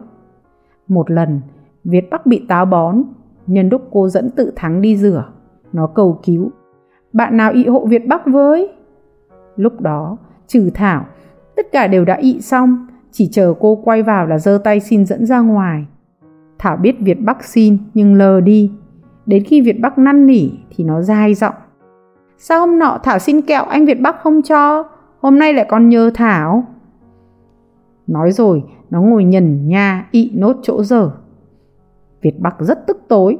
Một 0.87 1.11
lần 1.11 1.41
Việt 1.83 2.09
Bắc 2.11 2.25
bị 2.25 2.45
táo 2.47 2.65
bón, 2.65 3.03
nhân 3.47 3.69
lúc 3.69 3.81
cô 3.91 4.09
dẫn 4.09 4.29
tự 4.29 4.53
thắng 4.55 4.81
đi 4.81 4.97
rửa, 4.97 5.25
nó 5.73 5.87
cầu 5.87 6.19
cứu. 6.23 6.51
Bạn 7.13 7.37
nào 7.37 7.51
ị 7.51 7.67
hộ 7.67 7.85
Việt 7.85 8.07
Bắc 8.07 8.21
với? 8.25 8.73
Lúc 9.55 9.81
đó, 9.81 10.17
trừ 10.47 10.69
Thảo, 10.73 11.05
tất 11.55 11.65
cả 11.71 11.87
đều 11.87 12.05
đã 12.05 12.15
ị 12.15 12.41
xong, 12.41 12.87
chỉ 13.11 13.29
chờ 13.31 13.53
cô 13.59 13.75
quay 13.75 14.03
vào 14.03 14.27
là 14.27 14.37
giơ 14.37 14.61
tay 14.63 14.79
xin 14.79 15.05
dẫn 15.05 15.25
ra 15.25 15.39
ngoài. 15.39 15.85
Thảo 16.59 16.77
biết 16.77 16.95
Việt 16.99 17.21
Bắc 17.21 17.43
xin 17.43 17.77
nhưng 17.93 18.13
lờ 18.13 18.41
đi, 18.41 18.71
Đến 19.25 19.43
khi 19.43 19.61
Việt 19.61 19.79
Bắc 19.81 19.97
năn 19.97 20.25
nỉ 20.25 20.49
thì 20.69 20.83
nó 20.83 21.01
dai 21.01 21.33
giọng. 21.33 21.55
Sao 22.37 22.59
hôm 22.59 22.79
nọ 22.79 22.99
Thảo 23.03 23.19
xin 23.19 23.41
kẹo 23.41 23.63
anh 23.65 23.85
Việt 23.85 24.01
Bắc 24.01 24.15
không 24.21 24.41
cho, 24.41 24.83
hôm 25.19 25.39
nay 25.39 25.53
lại 25.53 25.65
còn 25.69 25.89
nhờ 25.89 26.11
Thảo. 26.13 26.63
Nói 28.07 28.31
rồi, 28.31 28.63
nó 28.89 29.01
ngồi 29.01 29.23
nhần 29.23 29.67
nha 29.67 30.07
ị 30.11 30.31
nốt 30.35 30.55
chỗ 30.63 30.83
giờ. 30.83 31.11
Việt 32.21 32.39
Bắc 32.39 32.55
rất 32.59 32.87
tức 32.87 33.01
tối. 33.07 33.37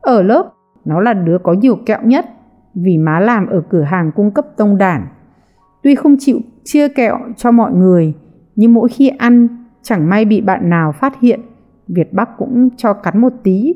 Ở 0.00 0.22
lớp, 0.22 0.52
nó 0.84 1.00
là 1.00 1.12
đứa 1.12 1.38
có 1.38 1.52
nhiều 1.52 1.76
kẹo 1.86 1.98
nhất 2.04 2.26
vì 2.74 2.98
má 2.98 3.20
làm 3.20 3.46
ở 3.46 3.62
cửa 3.68 3.82
hàng 3.82 4.10
cung 4.16 4.30
cấp 4.30 4.46
tông 4.56 4.78
đản. 4.78 5.06
Tuy 5.82 5.94
không 5.94 6.16
chịu 6.18 6.40
chia 6.64 6.88
kẹo 6.88 7.18
cho 7.36 7.50
mọi 7.50 7.72
người, 7.72 8.14
nhưng 8.56 8.74
mỗi 8.74 8.88
khi 8.88 9.08
ăn 9.08 9.48
chẳng 9.82 10.08
may 10.08 10.24
bị 10.24 10.40
bạn 10.40 10.70
nào 10.70 10.92
phát 10.92 11.20
hiện, 11.20 11.40
Việt 11.88 12.12
Bắc 12.12 12.38
cũng 12.38 12.68
cho 12.76 12.92
cắn 12.92 13.20
một 13.20 13.32
tí 13.42 13.74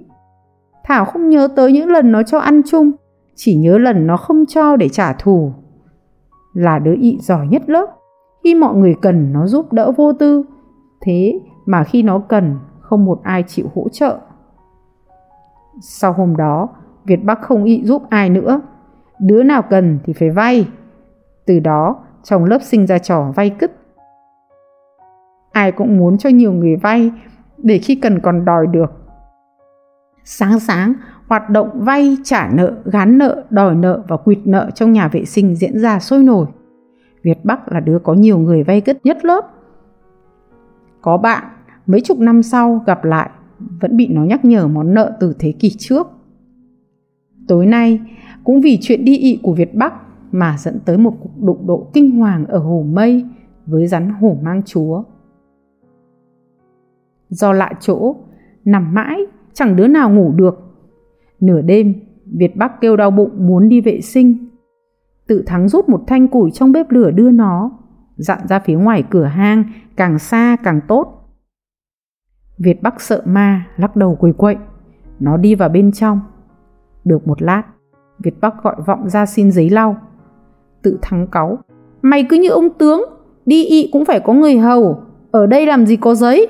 Thảo 0.87 1.05
không 1.05 1.29
nhớ 1.29 1.49
tới 1.56 1.73
những 1.73 1.91
lần 1.91 2.12
nó 2.12 2.23
cho 2.23 2.38
ăn 2.38 2.62
chung, 2.67 2.93
chỉ 3.35 3.56
nhớ 3.56 3.79
lần 3.79 4.06
nó 4.06 4.17
không 4.17 4.47
cho 4.47 4.77
để 4.77 4.88
trả 4.88 5.12
thù. 5.12 5.53
Là 6.55 6.79
đứa 6.79 6.94
ị 7.00 7.19
giỏi 7.21 7.47
nhất 7.47 7.62
lớp, 7.67 7.87
khi 8.44 8.55
mọi 8.55 8.75
người 8.75 8.94
cần 9.03 9.33
nó 9.33 9.47
giúp 9.47 9.73
đỡ 9.73 9.93
vô 9.97 10.12
tư, 10.12 10.44
thế 11.00 11.41
mà 11.67 11.85
khi 11.85 12.02
nó 12.02 12.19
cần 12.19 12.59
không 12.81 13.05
một 13.05 13.21
ai 13.23 13.45
chịu 13.47 13.66
hỗ 13.75 13.88
trợ. 13.88 14.19
Sau 15.81 16.12
hôm 16.12 16.37
đó, 16.37 16.69
Việt 17.05 17.25
Bắc 17.25 17.43
không 17.43 17.64
ị 17.64 17.85
giúp 17.85 18.02
ai 18.11 18.31
nữa, 18.31 18.61
đứa 19.21 19.43
nào 19.43 19.62
cần 19.62 19.99
thì 20.05 20.12
phải 20.12 20.31
vay. 20.31 20.69
Từ 21.47 21.59
đó, 21.59 21.97
trong 22.23 22.45
lớp 22.45 22.59
sinh 22.62 22.87
ra 22.87 22.99
trò 22.99 23.33
vay 23.37 23.50
cứt. 23.50 23.73
Ai 25.52 25.73
cũng 25.73 25.97
muốn 25.97 26.19
cho 26.19 26.31
nhiều 26.31 26.52
người 26.52 26.76
vay 26.76 27.11
để 27.59 27.78
khi 27.78 27.95
cần 27.95 28.21
còn 28.21 28.45
đòi 28.45 28.66
được 28.66 29.06
Sáng 30.28 30.61
sáng, 30.61 30.95
hoạt 31.26 31.50
động 31.50 31.71
vay, 31.75 32.16
trả 32.25 32.50
nợ, 32.54 32.75
gán 32.85 33.18
nợ, 33.18 33.45
đòi 33.50 33.75
nợ 33.75 34.02
và 34.09 34.16
quỵt 34.16 34.38
nợ 34.45 34.71
trong 34.75 34.92
nhà 34.92 35.09
vệ 35.09 35.25
sinh 35.25 35.54
diễn 35.54 35.78
ra 35.78 35.99
sôi 35.99 36.23
nổi. 36.23 36.47
Việt 37.23 37.45
Bắc 37.45 37.73
là 37.73 37.80
đứa 37.80 37.99
có 37.99 38.14
nhiều 38.14 38.38
người 38.38 38.62
vay 38.62 38.83
gất 38.87 39.06
nhất 39.06 39.25
lớp. 39.25 39.45
Có 41.00 41.16
bạn, 41.16 41.45
mấy 41.87 42.00
chục 42.00 42.18
năm 42.18 42.42
sau 42.42 42.83
gặp 42.87 43.04
lại, 43.04 43.30
vẫn 43.80 43.97
bị 43.97 44.09
nó 44.09 44.25
nhắc 44.25 44.45
nhở 44.45 44.68
món 44.68 44.95
nợ 44.95 45.16
từ 45.21 45.35
thế 45.38 45.52
kỷ 45.52 45.71
trước. 45.78 46.06
Tối 47.49 47.66
nay, 47.66 48.00
cũng 48.45 48.61
vì 48.61 48.78
chuyện 48.80 49.04
đi 49.04 49.18
ị 49.18 49.40
của 49.42 49.52
Việt 49.52 49.75
Bắc 49.75 49.95
mà 50.33 50.56
dẫn 50.59 50.80
tới 50.85 50.99
một 50.99 51.14
cuộc 51.21 51.42
đụng 51.42 51.66
độ 51.66 51.90
kinh 51.92 52.11
hoàng 52.11 52.47
ở 52.47 52.59
Hồ 52.59 52.85
Mây 52.88 53.25
với 53.66 53.87
rắn 53.87 54.11
hổ 54.11 54.37
mang 54.42 54.62
chúa. 54.62 55.02
Do 57.28 57.52
lạ 57.52 57.73
chỗ, 57.80 58.16
nằm 58.64 58.95
mãi 58.95 59.26
chẳng 59.57 59.77
đứa 59.77 59.87
nào 59.87 60.11
ngủ 60.11 60.33
được. 60.37 60.59
Nửa 61.41 61.61
đêm, 61.61 61.95
Việt 62.27 62.57
Bắc 62.57 62.81
kêu 62.81 62.97
đau 62.97 63.11
bụng 63.11 63.31
muốn 63.37 63.69
đi 63.69 63.81
vệ 63.81 64.01
sinh. 64.01 64.49
Tự 65.27 65.43
thắng 65.47 65.69
rút 65.69 65.89
một 65.89 66.01
thanh 66.07 66.29
củi 66.29 66.51
trong 66.51 66.73
bếp 66.73 66.91
lửa 66.91 67.11
đưa 67.11 67.31
nó, 67.31 67.71
dặn 68.17 68.39
ra 68.49 68.59
phía 68.59 68.77
ngoài 68.77 69.05
cửa 69.11 69.25
hang, 69.25 69.65
càng 69.97 70.19
xa 70.19 70.57
càng 70.65 70.81
tốt. 70.89 71.13
Việt 72.59 72.83
Bắc 72.83 73.01
sợ 73.01 73.23
ma, 73.27 73.67
lắc 73.77 73.97
đầu 73.97 74.15
quầy 74.15 74.33
quậy. 74.33 74.57
Nó 75.21 75.37
đi 75.37 75.55
vào 75.55 75.69
bên 75.69 75.93
trong. 75.93 76.21
Được 77.05 77.27
một 77.27 77.43
lát, 77.43 77.63
Việt 78.19 78.41
Bắc 78.41 78.63
gọi 78.63 78.77
vọng 78.87 79.09
ra 79.09 79.27
xin 79.27 79.51
giấy 79.51 79.71
lau. 79.71 79.97
Tự 80.83 80.99
thắng 81.03 81.27
cáu. 81.27 81.59
Mày 82.03 82.27
cứ 82.29 82.37
như 82.37 82.49
ông 82.49 82.69
tướng, 82.79 83.03
đi 83.47 83.65
ị 83.65 83.91
cũng 83.93 84.05
phải 84.05 84.21
có 84.21 84.33
người 84.33 84.59
hầu, 84.59 85.03
ở 85.31 85.47
đây 85.47 85.67
làm 85.67 85.87
gì 85.87 85.97
có 85.97 86.15
giấy. 86.15 86.49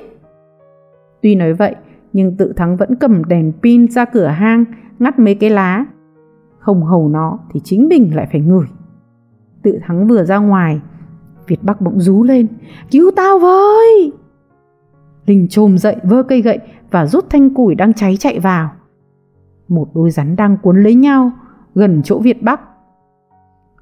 Tuy 1.21 1.35
nói 1.35 1.53
vậy, 1.53 1.75
nhưng 2.13 2.37
tự 2.37 2.53
thắng 2.53 2.77
vẫn 2.77 2.95
cầm 2.95 3.23
đèn 3.25 3.51
pin 3.63 3.91
ra 3.91 4.05
cửa 4.05 4.27
hang 4.27 4.65
ngắt 4.99 5.19
mấy 5.19 5.35
cái 5.35 5.49
lá. 5.49 5.85
Không 6.59 6.83
hầu 6.83 7.09
nó 7.09 7.39
thì 7.51 7.59
chính 7.63 7.87
mình 7.87 8.15
lại 8.15 8.27
phải 8.31 8.41
ngửi. 8.41 8.65
Tự 9.63 9.79
thắng 9.83 10.07
vừa 10.07 10.23
ra 10.23 10.37
ngoài 10.37 10.81
việt 11.47 11.63
bắc 11.63 11.81
bỗng 11.81 11.99
rú 11.99 12.23
lên 12.23 12.47
cứu 12.91 13.11
tao 13.15 13.39
với! 13.39 14.11
Linh 15.25 15.47
chồm 15.47 15.77
dậy 15.77 15.95
vơ 16.03 16.23
cây 16.23 16.41
gậy 16.41 16.59
và 16.91 17.05
rút 17.05 17.29
thanh 17.29 17.53
củi 17.53 17.75
đang 17.75 17.93
cháy 17.93 18.17
chạy 18.17 18.39
vào. 18.39 18.69
Một 19.67 19.87
đôi 19.93 20.11
rắn 20.11 20.35
đang 20.35 20.57
cuốn 20.57 20.83
lấy 20.83 20.95
nhau 20.95 21.31
gần 21.75 22.01
chỗ 22.03 22.19
việt 22.19 22.43
bắc. 22.43 22.61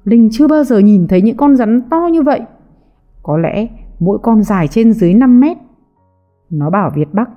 Linh 0.04 0.28
chưa 0.32 0.48
bao 0.48 0.64
giờ 0.64 0.78
nhìn 0.78 1.06
thấy 1.08 1.22
những 1.22 1.36
con 1.36 1.56
rắn 1.56 1.82
to 1.90 2.08
như 2.12 2.22
vậy. 2.22 2.40
Có 3.22 3.38
lẽ 3.38 3.68
mỗi 3.98 4.18
con 4.22 4.42
dài 4.42 4.68
trên 4.68 4.92
dưới 4.92 5.14
5 5.14 5.40
mét. 5.40 5.56
Nó 6.50 6.70
bảo 6.70 6.90
Việt 6.94 7.14
Bắc, 7.14 7.30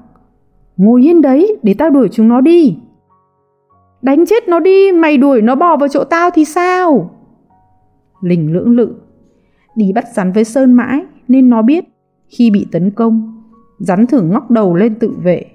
ngồi 0.79 1.07
yên 1.07 1.21
đấy 1.21 1.57
để 1.63 1.73
tao 1.77 1.89
đuổi 1.89 2.09
chúng 2.11 2.27
nó 2.27 2.41
đi. 2.41 2.77
Đánh 4.01 4.25
chết 4.25 4.47
nó 4.47 4.59
đi, 4.59 4.91
mày 4.91 5.17
đuổi 5.17 5.41
nó 5.41 5.55
bò 5.55 5.77
vào 5.77 5.89
chỗ 5.89 6.03
tao 6.03 6.29
thì 6.33 6.45
sao? 6.45 7.09
Linh 8.21 8.53
lưỡng 8.53 8.69
lự, 8.69 8.95
đi 9.75 9.91
bắt 9.95 10.05
rắn 10.13 10.31
với 10.31 10.43
Sơn 10.43 10.73
mãi 10.73 11.05
nên 11.27 11.49
nó 11.49 11.61
biết 11.61 11.85
khi 12.27 12.51
bị 12.51 12.67
tấn 12.71 12.91
công, 12.91 13.43
rắn 13.79 14.07
thường 14.07 14.29
ngóc 14.29 14.51
đầu 14.51 14.75
lên 14.75 14.95
tự 14.99 15.13
vệ. 15.23 15.45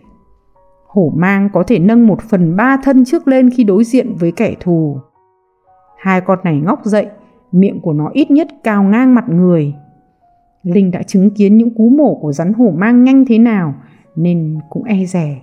Hổ 0.87 1.13
mang 1.17 1.49
có 1.53 1.63
thể 1.63 1.79
nâng 1.79 2.07
một 2.07 2.23
phần 2.23 2.57
ba 2.57 2.77
thân 2.85 3.05
trước 3.05 3.29
lên 3.29 3.51
khi 3.51 3.65
đối 3.65 3.85
diện 3.85 4.15
với 4.21 4.33
kẻ 4.33 4.55
thù. 4.61 4.99
Hai 5.99 6.21
con 6.21 6.39
này 6.45 6.61
ngóc 6.65 6.85
dậy, 6.85 7.07
miệng 7.53 7.81
của 7.81 7.93
nó 7.93 8.11
ít 8.13 8.31
nhất 8.31 8.49
cao 8.65 8.83
ngang 8.83 9.15
mặt 9.15 9.25
người. 9.29 9.75
Linh 10.63 10.91
đã 10.91 11.03
chứng 11.03 11.31
kiến 11.31 11.57
những 11.57 11.75
cú 11.75 11.89
mổ 11.89 12.15
của 12.15 12.33
rắn 12.33 12.53
hổ 12.53 12.71
mang 12.77 13.05
nhanh 13.05 13.25
thế 13.29 13.39
nào 13.39 13.75
nên 14.17 14.59
cũng 14.71 14.85
e 14.85 15.05
rè. 15.05 15.43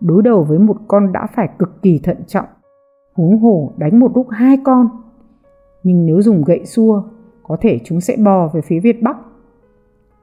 Đối 0.00 0.22
đầu 0.22 0.44
với 0.44 0.58
một 0.58 0.76
con 0.88 1.12
đã 1.12 1.26
phải 1.26 1.48
cực 1.58 1.82
kỳ 1.82 1.98
thận 1.98 2.16
trọng, 2.26 2.46
huống 3.14 3.38
hổ 3.38 3.72
đánh 3.76 4.00
một 4.00 4.12
lúc 4.14 4.26
hai 4.30 4.58
con. 4.64 4.88
Nhưng 5.82 6.06
nếu 6.06 6.22
dùng 6.22 6.44
gậy 6.44 6.66
xua, 6.66 7.02
có 7.42 7.56
thể 7.60 7.80
chúng 7.84 8.00
sẽ 8.00 8.16
bò 8.16 8.48
về 8.48 8.60
phía 8.60 8.80
Việt 8.80 9.02
Bắc. 9.02 9.16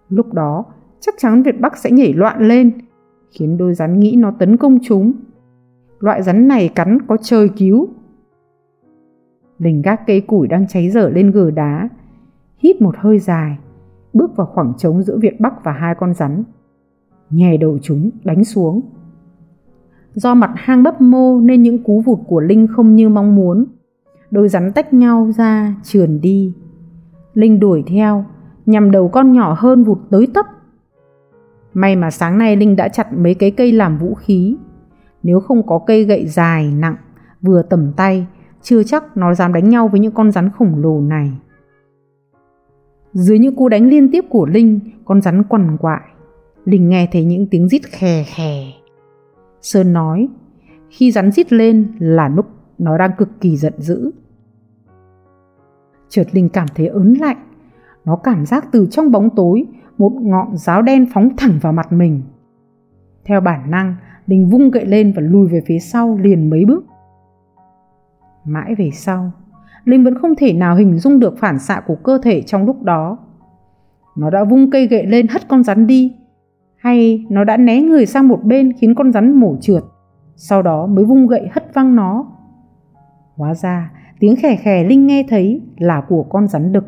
Lúc 0.09 0.33
đó, 0.33 0.65
chắc 0.99 1.15
chắn 1.17 1.43
Việt 1.43 1.59
Bắc 1.59 1.77
sẽ 1.77 1.91
nhảy 1.91 2.13
loạn 2.13 2.47
lên, 2.47 2.71
khiến 3.31 3.57
đôi 3.57 3.73
rắn 3.73 3.99
nghĩ 3.99 4.15
nó 4.17 4.31
tấn 4.31 4.57
công 4.57 4.77
chúng. 4.83 5.13
Loại 5.99 6.23
rắn 6.23 6.47
này 6.47 6.69
cắn 6.75 6.97
có 7.07 7.17
trời 7.17 7.49
cứu. 7.49 7.89
Lình 9.57 9.81
gác 9.81 10.07
cây 10.07 10.21
củi 10.21 10.47
đang 10.47 10.67
cháy 10.67 10.89
dở 10.89 11.09
lên 11.09 11.31
gờ 11.31 11.51
đá, 11.51 11.89
hít 12.57 12.81
một 12.81 12.95
hơi 12.97 13.19
dài, 13.19 13.57
bước 14.13 14.35
vào 14.35 14.47
khoảng 14.47 14.73
trống 14.77 15.03
giữa 15.03 15.17
Việt 15.21 15.39
Bắc 15.39 15.63
và 15.63 15.71
hai 15.71 15.95
con 15.95 16.13
rắn. 16.13 16.43
Nhè 17.31 17.57
đầu 17.57 17.79
chúng 17.81 18.09
đánh 18.23 18.43
xuống. 18.43 18.81
Do 20.13 20.33
mặt 20.33 20.51
hang 20.55 20.83
bấp 20.83 21.01
mô 21.01 21.39
nên 21.39 21.61
những 21.61 21.83
cú 21.83 22.01
vụt 22.01 22.19
của 22.27 22.39
Linh 22.39 22.67
không 22.67 22.95
như 22.95 23.09
mong 23.09 23.35
muốn. 23.35 23.65
Đôi 24.31 24.49
rắn 24.49 24.71
tách 24.73 24.93
nhau 24.93 25.31
ra, 25.37 25.75
trườn 25.83 26.21
đi. 26.21 26.55
Linh 27.33 27.59
đuổi 27.59 27.83
theo, 27.87 28.25
nhằm 28.65 28.91
đầu 28.91 29.07
con 29.07 29.31
nhỏ 29.31 29.55
hơn 29.59 29.83
vụt 29.83 29.97
tới 30.09 30.27
tấp. 30.33 30.45
May 31.73 31.95
mà 31.95 32.11
sáng 32.11 32.37
nay 32.37 32.55
Linh 32.55 32.75
đã 32.75 32.87
chặt 32.87 33.13
mấy 33.17 33.33
cái 33.33 33.51
cây 33.51 33.71
làm 33.71 33.97
vũ 33.97 34.13
khí. 34.13 34.57
Nếu 35.23 35.39
không 35.39 35.67
có 35.67 35.79
cây 35.79 36.03
gậy 36.03 36.27
dài, 36.27 36.73
nặng, 36.79 36.95
vừa 37.41 37.61
tầm 37.61 37.91
tay, 37.95 38.27
chưa 38.61 38.83
chắc 38.83 39.17
nó 39.17 39.33
dám 39.33 39.53
đánh 39.53 39.69
nhau 39.69 39.87
với 39.87 39.99
những 39.99 40.13
con 40.13 40.31
rắn 40.31 40.49
khổng 40.49 40.75
lồ 40.75 41.01
này. 41.01 41.31
Dưới 43.13 43.39
những 43.39 43.55
cú 43.55 43.69
đánh 43.69 43.89
liên 43.89 44.11
tiếp 44.11 44.25
của 44.29 44.45
Linh, 44.45 44.79
con 45.05 45.21
rắn 45.21 45.43
quằn 45.43 45.77
quại. 45.77 46.01
Linh 46.65 46.89
nghe 46.89 47.07
thấy 47.11 47.25
những 47.25 47.47
tiếng 47.47 47.69
rít 47.69 47.81
khè 47.85 48.23
khè. 48.23 48.63
Sơn 49.61 49.93
nói, 49.93 50.27
khi 50.89 51.11
rắn 51.11 51.31
rít 51.31 51.53
lên 51.53 51.87
là 51.99 52.27
lúc 52.27 52.45
nó 52.77 52.97
đang 52.97 53.11
cực 53.17 53.29
kỳ 53.41 53.57
giận 53.57 53.73
dữ. 53.77 54.11
Chợt 56.09 56.27
Linh 56.31 56.49
cảm 56.49 56.67
thấy 56.75 56.87
ớn 56.87 57.13
lạnh. 57.13 57.37
Nó 58.05 58.15
cảm 58.15 58.45
giác 58.45 58.65
từ 58.71 58.87
trong 58.91 59.11
bóng 59.11 59.29
tối, 59.35 59.65
một 59.97 60.11
ngọn 60.21 60.57
giáo 60.57 60.81
đen 60.81 61.05
phóng 61.13 61.29
thẳng 61.37 61.59
vào 61.61 61.73
mặt 61.73 61.91
mình. 61.91 62.21
Theo 63.25 63.41
bản 63.41 63.71
năng, 63.71 63.95
Linh 64.27 64.49
vung 64.49 64.71
gậy 64.71 64.85
lên 64.85 65.13
và 65.15 65.21
lùi 65.21 65.47
về 65.47 65.61
phía 65.65 65.79
sau 65.79 66.17
liền 66.21 66.49
mấy 66.49 66.65
bước. 66.65 66.85
Mãi 68.45 68.75
về 68.75 68.89
sau, 68.93 69.31
Linh 69.85 70.03
vẫn 70.03 70.19
không 70.19 70.35
thể 70.35 70.53
nào 70.53 70.75
hình 70.75 70.99
dung 70.99 71.19
được 71.19 71.37
phản 71.37 71.59
xạ 71.59 71.81
của 71.87 71.95
cơ 71.95 72.19
thể 72.23 72.41
trong 72.41 72.65
lúc 72.65 72.83
đó. 72.83 73.17
Nó 74.15 74.29
đã 74.29 74.43
vung 74.43 74.71
cây 74.71 74.87
gậy 74.87 75.05
lên 75.05 75.27
hất 75.27 75.47
con 75.47 75.63
rắn 75.63 75.87
đi, 75.87 76.15
hay 76.81 77.25
nó 77.29 77.43
đã 77.43 77.57
né 77.57 77.81
người 77.81 78.05
sang 78.05 78.27
một 78.27 78.43
bên 78.43 78.73
khiến 78.73 78.95
con 78.95 79.11
rắn 79.11 79.39
mổ 79.39 79.55
trượt, 79.61 79.83
sau 80.35 80.61
đó 80.61 80.85
mới 80.85 81.05
vung 81.05 81.27
gậy 81.27 81.49
hất 81.51 81.73
văng 81.73 81.95
nó. 81.95 82.25
Hóa 83.35 83.53
ra, 83.53 83.91
tiếng 84.19 84.35
khè 84.35 84.55
khè 84.55 84.83
Linh 84.83 85.07
nghe 85.07 85.25
thấy 85.29 85.61
là 85.77 86.01
của 86.01 86.23
con 86.23 86.47
rắn 86.47 86.71
đực. 86.71 86.83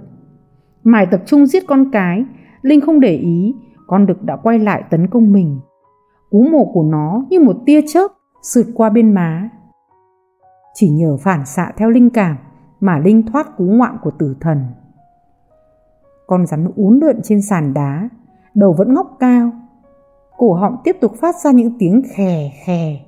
Mải 0.84 1.06
tập 1.06 1.22
trung 1.26 1.46
giết 1.46 1.64
con 1.68 1.92
cái, 1.92 2.26
Linh 2.62 2.82
không 2.82 3.00
để 3.00 3.16
ý, 3.16 3.56
con 3.88 4.06
đực 4.06 4.24
đã 4.24 4.36
quay 4.36 4.60
lại 4.60 4.84
tấn 4.90 5.08
công 5.08 5.34
mình. 5.34 5.60
Cú 6.30 6.44
mổ 6.52 6.66
của 6.74 6.84
nó 6.84 7.26
như 7.30 7.40
một 7.40 7.58
tia 7.66 7.80
chớp 7.94 8.08
sượt 8.42 8.66
qua 8.74 8.90
bên 8.90 9.14
má. 9.14 9.50
Chỉ 10.74 10.90
nhờ 10.90 11.18
phản 11.18 11.46
xạ 11.46 11.72
theo 11.78 11.90
linh 11.90 12.10
cảm 12.10 12.36
mà 12.80 13.00
Linh 13.00 13.24
thoát 13.24 13.58
cú 13.58 13.64
ngoạn 13.64 13.98
của 14.02 14.12
tử 14.12 14.36
thần. 14.40 14.66
Con 16.28 16.46
rắn 16.46 16.68
uốn 16.76 17.00
lượn 17.00 17.20
trên 17.24 17.42
sàn 17.42 17.74
đá, 17.74 18.10
đầu 18.56 18.74
vẫn 18.78 18.94
ngóc 18.94 19.18
cao. 19.20 19.52
Cổ 20.38 20.54
họng 20.54 20.78
tiếp 20.84 20.98
tục 21.02 21.12
phát 21.22 21.36
ra 21.44 21.52
những 21.52 21.78
tiếng 21.80 22.02
khè 22.16 22.52
khè. 22.66 23.00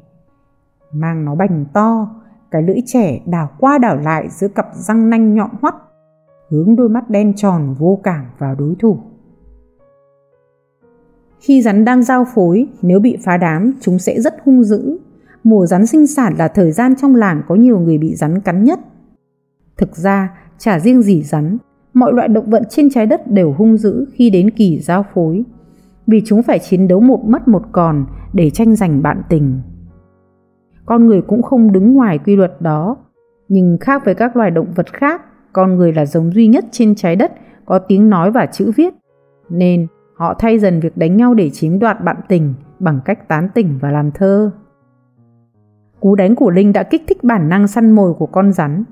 Mang 0.92 1.26
nó 1.26 1.36
bành 1.36 1.66
to, 1.74 2.16
cái 2.52 2.64
lưỡi 2.64 2.80
trẻ 2.86 3.22
đảo 3.26 3.50
qua 3.60 3.78
đảo 3.78 3.98
lại 3.98 4.30
giữa 4.30 4.48
cặp 4.48 4.68
răng 4.74 5.10
nanh 5.10 5.34
nhọn 5.34 5.50
hoắt, 5.62 5.76
hướng 6.50 6.76
đôi 6.76 6.90
mắt 6.90 7.10
đen 7.10 7.34
tròn 7.36 7.76
vô 7.80 8.00
cảm 8.04 8.26
vào 8.38 8.56
đối 8.56 8.76
thủ. 8.80 8.98
Khi 11.40 11.62
rắn 11.62 11.86
đang 11.86 12.04
giao 12.04 12.26
phối, 12.36 12.68
nếu 12.82 13.00
bị 13.00 13.18
phá 13.24 13.38
đám, 13.38 13.74
chúng 13.82 14.00
sẽ 14.00 14.22
rất 14.22 14.36
hung 14.44 14.64
dữ. 14.64 14.98
Mùa 15.44 15.66
rắn 15.66 15.86
sinh 15.86 16.08
sản 16.08 16.34
là 16.38 16.48
thời 16.48 16.72
gian 16.72 16.96
trong 16.96 17.16
làng 17.16 17.42
có 17.48 17.56
nhiều 17.56 17.80
người 17.80 17.98
bị 17.98 18.16
rắn 18.16 18.42
cắn 18.42 18.64
nhất. 18.64 18.80
Thực 19.78 19.96
ra, 19.96 20.38
chả 20.58 20.80
riêng 20.80 21.02
gì 21.02 21.24
rắn, 21.24 21.58
mọi 21.94 22.14
loại 22.14 22.28
động 22.28 22.50
vật 22.50 22.64
trên 22.70 22.90
trái 22.90 23.06
đất 23.06 23.32
đều 23.32 23.54
hung 23.58 23.78
dữ 23.78 24.06
khi 24.14 24.30
đến 24.30 24.50
kỳ 24.52 24.80
giao 24.80 25.06
phối, 25.14 25.44
vì 26.08 26.22
chúng 26.26 26.44
phải 26.44 26.60
chiến 26.60 26.88
đấu 26.88 27.00
một 27.00 27.26
mất 27.26 27.48
một 27.48 27.62
còn 27.72 28.06
để 28.34 28.50
tranh 28.50 28.76
giành 28.76 29.02
bạn 29.02 29.22
tình. 29.30 29.62
Con 30.86 31.08
người 31.08 31.22
cũng 31.22 31.42
không 31.42 31.72
đứng 31.72 31.94
ngoài 31.94 32.18
quy 32.18 32.36
luật 32.36 32.62
đó, 32.62 32.98
nhưng 33.48 33.78
khác 33.82 34.06
với 34.06 34.16
các 34.16 34.36
loài 34.36 34.52
động 34.52 34.72
vật 34.76 34.94
khác, 34.94 35.22
con 35.54 35.76
người 35.76 35.94
là 35.94 36.06
giống 36.06 36.32
duy 36.32 36.48
nhất 36.48 36.66
trên 36.72 36.96
trái 36.96 37.16
đất 37.16 37.32
có 37.66 37.80
tiếng 37.80 38.10
nói 38.10 38.32
và 38.32 38.46
chữ 38.46 38.72
viết, 38.76 38.94
nên 39.50 39.88
họ 40.16 40.34
thay 40.40 40.60
dần 40.60 40.80
việc 40.80 40.98
đánh 40.98 41.18
nhau 41.18 41.34
để 41.34 41.50
chiếm 41.50 41.80
đoạt 41.80 42.04
bạn 42.04 42.18
tình 42.28 42.54
bằng 42.80 43.00
cách 43.06 43.28
tán 43.28 43.50
tỉnh 43.54 43.78
và 43.82 43.92
làm 43.92 44.12
thơ. 44.12 44.52
Cú 46.00 46.16
đánh 46.16 46.36
của 46.36 46.50
Linh 46.50 46.74
đã 46.74 46.84
kích 46.84 47.04
thích 47.08 47.24
bản 47.24 47.50
năng 47.50 47.68
săn 47.68 47.92
mồi 47.92 48.14
của 48.14 48.26
con 48.26 48.54
rắn, 48.54 48.84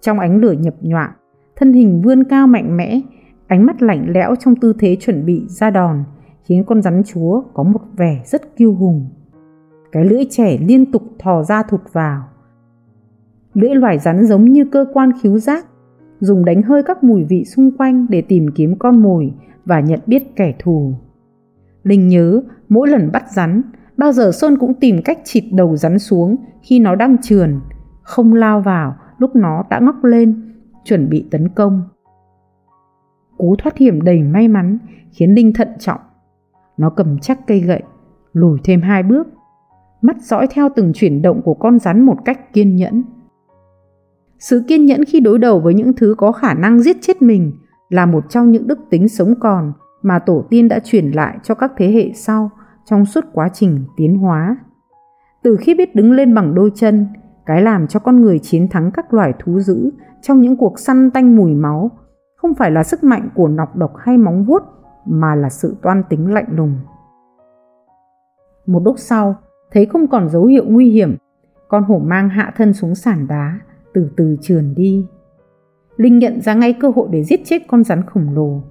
trong 0.00 0.18
ánh 0.18 0.40
lửa 0.40 0.52
nhập 0.52 0.74
nhoạng, 0.80 1.12
thân 1.56 1.72
hình 1.72 2.02
vươn 2.02 2.24
cao 2.24 2.46
mạnh 2.46 2.76
mẽ, 2.76 3.00
ánh 3.46 3.66
mắt 3.66 3.82
lạnh 3.82 4.06
lẽo 4.08 4.34
trong 4.36 4.56
tư 4.56 4.72
thế 4.78 4.96
chuẩn 5.00 5.26
bị 5.26 5.44
ra 5.48 5.70
đòn, 5.70 6.04
khiến 6.48 6.64
con 6.66 6.82
rắn 6.82 7.02
chúa 7.06 7.42
có 7.54 7.62
một 7.62 7.80
vẻ 7.96 8.22
rất 8.24 8.56
kiêu 8.56 8.74
hùng. 8.74 9.06
Cái 9.92 10.04
lưỡi 10.04 10.24
trẻ 10.30 10.58
liên 10.60 10.92
tục 10.92 11.02
thò 11.18 11.42
ra 11.42 11.62
thụt 11.62 11.80
vào. 11.92 12.22
Lưỡi 13.54 13.74
loài 13.74 13.98
rắn 13.98 14.26
giống 14.26 14.44
như 14.44 14.64
cơ 14.64 14.86
quan 14.92 15.10
khiếu 15.22 15.38
giác, 15.38 15.66
dùng 16.20 16.44
đánh 16.44 16.62
hơi 16.62 16.82
các 16.82 17.04
mùi 17.04 17.24
vị 17.24 17.44
xung 17.44 17.76
quanh 17.76 18.06
để 18.10 18.22
tìm 18.22 18.46
kiếm 18.54 18.78
con 18.78 19.02
mồi 19.02 19.34
và 19.64 19.80
nhận 19.80 20.00
biết 20.06 20.36
kẻ 20.36 20.54
thù. 20.58 20.94
Linh 21.82 22.08
nhớ 22.08 22.42
mỗi 22.68 22.88
lần 22.88 23.10
bắt 23.12 23.24
rắn, 23.32 23.62
bao 23.96 24.12
giờ 24.12 24.30
Sơn 24.32 24.58
cũng 24.58 24.74
tìm 24.74 24.96
cách 25.04 25.18
chịt 25.24 25.44
đầu 25.52 25.76
rắn 25.76 25.98
xuống 25.98 26.36
khi 26.62 26.80
nó 26.80 26.94
đang 26.94 27.16
trườn, 27.22 27.60
không 28.02 28.34
lao 28.34 28.60
vào 28.60 28.94
lúc 29.18 29.36
nó 29.36 29.62
đã 29.70 29.78
ngóc 29.78 30.04
lên, 30.04 30.54
chuẩn 30.84 31.08
bị 31.08 31.28
tấn 31.30 31.48
công. 31.48 31.82
Cú 33.36 33.56
thoát 33.58 33.76
hiểm 33.76 34.02
đầy 34.02 34.22
may 34.22 34.48
mắn 34.48 34.78
khiến 35.10 35.34
Linh 35.34 35.52
thận 35.52 35.68
trọng. 35.78 36.00
Nó 36.78 36.90
cầm 36.90 37.18
chắc 37.18 37.46
cây 37.46 37.60
gậy, 37.60 37.82
lùi 38.32 38.58
thêm 38.64 38.80
hai 38.80 39.02
bước, 39.02 39.26
mắt 40.02 40.16
dõi 40.20 40.46
theo 40.50 40.68
từng 40.76 40.92
chuyển 40.94 41.22
động 41.22 41.42
của 41.44 41.54
con 41.54 41.78
rắn 41.78 42.02
một 42.02 42.16
cách 42.24 42.52
kiên 42.52 42.76
nhẫn. 42.76 43.02
Sự 44.38 44.64
kiên 44.68 44.86
nhẫn 44.86 45.04
khi 45.04 45.20
đối 45.20 45.38
đầu 45.38 45.60
với 45.60 45.74
những 45.74 45.92
thứ 45.96 46.14
có 46.18 46.32
khả 46.32 46.54
năng 46.54 46.80
giết 46.80 46.96
chết 47.00 47.22
mình 47.22 47.52
là 47.88 48.06
một 48.06 48.24
trong 48.28 48.52
những 48.52 48.66
đức 48.66 48.78
tính 48.90 49.08
sống 49.08 49.34
còn 49.40 49.72
mà 50.02 50.18
tổ 50.18 50.44
tiên 50.50 50.68
đã 50.68 50.78
truyền 50.84 51.10
lại 51.10 51.38
cho 51.42 51.54
các 51.54 51.72
thế 51.76 51.92
hệ 51.92 52.12
sau 52.14 52.50
trong 52.84 53.06
suốt 53.06 53.24
quá 53.32 53.48
trình 53.52 53.84
tiến 53.96 54.18
hóa. 54.18 54.56
Từ 55.42 55.56
khi 55.60 55.74
biết 55.74 55.94
đứng 55.94 56.12
lên 56.12 56.34
bằng 56.34 56.54
đôi 56.54 56.72
chân, 56.74 57.06
cái 57.46 57.62
làm 57.62 57.86
cho 57.86 58.00
con 58.00 58.20
người 58.20 58.38
chiến 58.38 58.68
thắng 58.68 58.90
các 58.90 59.14
loài 59.14 59.32
thú 59.38 59.60
dữ 59.60 59.90
trong 60.22 60.40
những 60.40 60.56
cuộc 60.56 60.78
săn 60.78 61.10
tanh 61.10 61.36
mùi 61.36 61.54
máu 61.54 61.90
không 62.36 62.54
phải 62.54 62.70
là 62.70 62.84
sức 62.84 63.04
mạnh 63.04 63.28
của 63.34 63.48
nọc 63.48 63.76
độc 63.76 63.92
hay 63.96 64.18
móng 64.18 64.44
vuốt 64.44 64.62
mà 65.08 65.34
là 65.34 65.48
sự 65.48 65.76
toan 65.82 66.02
tính 66.08 66.32
lạnh 66.32 66.46
lùng. 66.50 66.74
Một 68.66 68.82
lúc 68.84 68.98
sau, 68.98 69.34
thấy 69.70 69.86
không 69.86 70.08
còn 70.08 70.28
dấu 70.28 70.44
hiệu 70.44 70.64
nguy 70.68 70.90
hiểm, 70.90 71.16
con 71.68 71.84
hổ 71.84 71.98
mang 71.98 72.28
hạ 72.28 72.52
thân 72.56 72.72
xuống 72.72 72.94
sàn 72.94 73.26
đá, 73.26 73.60
từ 73.94 74.10
từ 74.16 74.36
trườn 74.40 74.74
đi. 74.74 75.06
Linh 75.96 76.18
nhận 76.18 76.40
ra 76.40 76.54
ngay 76.54 76.72
cơ 76.80 76.92
hội 76.96 77.08
để 77.10 77.24
giết 77.24 77.40
chết 77.44 77.62
con 77.68 77.84
rắn 77.84 78.02
khổng 78.06 78.34
lồ. 78.34 78.62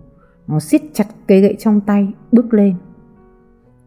Nó 0.48 0.60
siết 0.60 0.82
chặt 0.94 1.06
cây 1.28 1.42
gậy 1.42 1.56
trong 1.60 1.82
tay, 1.82 2.14
bước 2.32 2.54
lên. 2.54 2.76